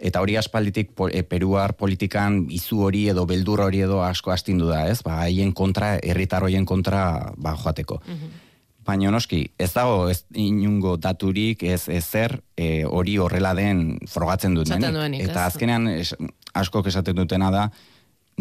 Eta 0.04 0.20
hori 0.22 0.36
aspalditik 0.38 0.92
e, 1.10 1.24
peruar 1.24 1.74
politikan 1.80 2.44
izu 2.52 2.82
hori 2.86 3.08
edo 3.10 3.24
beldur 3.26 3.64
hori 3.64 3.80
edo 3.86 4.02
asko 4.04 4.34
astindu 4.36 4.68
da, 4.70 4.84
ez? 4.92 5.02
Ba, 5.06 5.22
haien 5.24 5.54
kontra, 5.56 5.96
herritar 6.04 6.44
horien 6.44 6.66
kontra, 6.70 7.34
ba, 7.38 7.58
joateko. 7.58 8.02
Mm 8.08 8.43
Baina 8.86 9.12
noski, 9.12 9.46
ez 9.58 9.72
dago 9.74 10.10
ez 10.12 10.24
inungo 10.36 10.98
daturik, 10.98 11.64
ez 11.64 11.88
ezer 11.88 12.40
e, 12.58 12.84
hori 12.86 13.18
horrela 13.18 13.54
den 13.56 14.00
frogatzen 14.12 14.56
dut. 14.58 14.70
Eta 14.70 15.46
azkenean 15.46 15.88
es, 15.94 16.14
asko 16.54 16.84
esaten 16.88 17.16
dutena 17.16 17.52
da, 17.52 17.70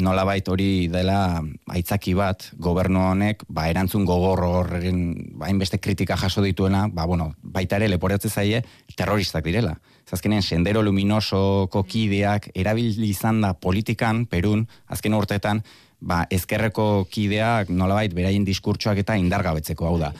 nolabait 0.01 0.47
hori 0.49 0.89
dela 0.89 1.43
aitzaki 1.69 2.15
bat 2.17 2.47
gobernu 2.57 3.03
honek 3.11 3.45
ba 3.53 3.67
erantzun 3.69 4.07
gogor 4.09 4.41
horren 4.47 5.03
ba 5.37 5.51
inbeste 5.53 5.79
kritika 5.79 6.17
jaso 6.17 6.43
dituena 6.43 6.87
ba 6.89 7.05
bueno 7.05 7.35
baita 7.43 7.77
ere 7.77 7.89
leporatze 7.89 8.31
zaie 8.31 8.63
terroristak 8.97 9.45
direla 9.45 9.77
azkenen 10.13 10.43
sendero 10.43 10.83
luminoso 10.83 11.69
kokideak 11.73 12.51
erabili 12.55 13.09
izan 13.09 13.41
da 13.41 13.55
politikan 13.55 14.27
Perun 14.27 14.67
azken 14.87 15.15
urteetan 15.15 15.63
ba, 16.03 16.25
ezkerreko 16.35 17.07
kideak 17.11 17.71
nolabait 17.71 18.13
beraien 18.15 18.45
diskurtsoak 18.45 19.03
eta 19.05 19.17
indargabetzeko, 19.21 19.87
hau 19.87 19.99
da. 20.01 20.11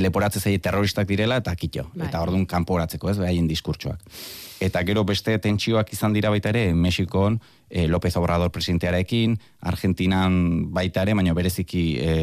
Leporatze 0.00 0.40
zei 0.40 0.56
terroristak 0.62 1.08
direla 1.08 1.38
eta 1.42 1.54
kito, 1.58 1.86
bai. 1.94 2.08
eta 2.08 2.22
orduan 2.24 2.46
kanporatzeko, 2.48 3.12
ez, 3.12 3.18
beraien 3.20 3.48
diskurtsoak. 3.48 4.00
Eta 4.64 4.80
gero 4.88 5.04
beste 5.04 5.36
tentsioak 5.44 5.92
izan 5.92 6.16
dira 6.16 6.32
baita 6.32 6.48
ere, 6.48 6.70
Mexikon, 6.72 7.36
e, 7.68 7.84
López 7.88 8.14
Obrador 8.16 8.50
presidentearekin, 8.54 9.36
Argentinan 9.68 10.38
baita 10.72 11.04
ere, 11.04 11.16
baina 11.18 11.36
bereziki 11.36 11.84
e, 12.00 12.14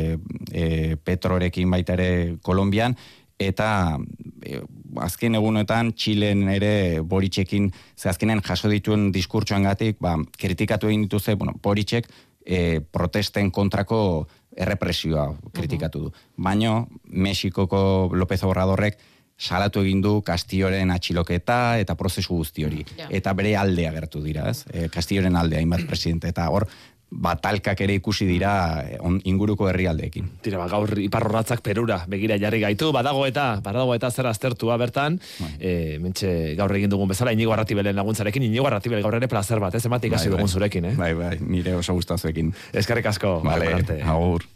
e, 0.50 0.64
Petrorekin 0.98 1.70
baita 1.70 1.94
ere 1.94 2.10
Kolombian, 2.42 2.98
eta 3.38 4.00
e, 4.42 4.64
azken 5.04 5.38
egunetan 5.38 5.94
Txilen 5.94 6.48
ere 6.56 6.74
Boritxekin, 7.06 7.70
ze 7.98 8.10
azkenen 8.10 8.42
jaso 8.42 8.70
dituen 8.72 9.12
diskurtsoan 9.14 9.70
gatik, 9.70 10.02
ba, 10.02 10.18
kritikatu 10.40 10.90
egin 10.90 11.06
dituzte, 11.06 11.38
bueno, 11.38 11.54
Boritxek, 11.62 12.10
e, 12.46 12.82
protesten 12.82 13.52
kontrako 13.52 14.28
errepresioa 14.56 15.32
kritikatu 15.54 16.06
du. 16.06 16.14
Baino, 16.38 16.88
Mexikoko 17.10 18.12
López 18.14 18.44
Obradorrek 18.44 19.00
salatu 19.38 19.82
egin 19.82 20.02
du 20.02 20.20
Kastilloren 20.26 20.92
atxiloketa 20.94 21.80
eta 21.82 21.96
prozesu 22.00 22.38
guzti 22.38 22.66
hori. 22.68 22.84
Eta 23.10 23.34
bere 23.34 23.56
aldea 23.58 23.92
gertu 23.96 24.22
dira, 24.24 24.46
ez? 24.52 24.64
E, 24.70 24.88
Kastilloren 24.94 25.36
aldea, 25.36 25.64
inbat 25.66 25.88
presidente. 25.90 26.30
Eta 26.30 26.50
hor, 26.54 26.68
batalkak 27.14 27.82
ere 27.86 27.98
ikusi 28.00 28.26
dira 28.28 28.54
eh, 28.84 28.98
on, 29.02 29.20
inguruko 29.30 29.68
herrialdeekin. 29.70 30.30
Tira, 30.46 30.60
ba, 30.62 30.68
gaur 30.72 30.96
iparrorratzak 31.04 31.62
perura 31.66 32.02
begira 32.10 32.38
jarri 32.42 32.64
gaitu, 32.64 32.92
badago 32.96 33.26
eta 33.30 33.60
badago 33.64 33.94
eta 33.96 34.10
zer 34.12 34.30
aztertua 34.32 34.78
bertan, 34.82 35.20
e, 35.60 36.00
mentxe 36.04 36.56
gaur 36.60 36.74
egin 36.76 36.92
dugun 36.94 37.12
bezala, 37.12 37.36
inigo 37.36 37.54
arratibelen 37.54 37.96
laguntzarekin, 38.00 38.48
inigo 38.50 38.68
arratibel 38.70 39.04
gaur 39.06 39.20
ere 39.20 39.30
plazer 39.32 39.62
bat, 39.64 39.76
ez 39.76 39.86
ematik 39.86 40.18
hasi 40.18 40.30
bai, 40.30 40.38
dugun 40.38 40.50
bai. 40.50 40.56
zurekin, 40.58 40.90
eh? 40.92 40.96
Bai, 40.98 41.14
bai, 41.18 41.38
nire 41.42 41.78
oso 41.80 41.96
gustazuekin. 42.00 42.54
Eskarrik 42.74 43.14
asko. 43.14 43.40
Vale, 43.46 43.76
agur. 44.02 44.54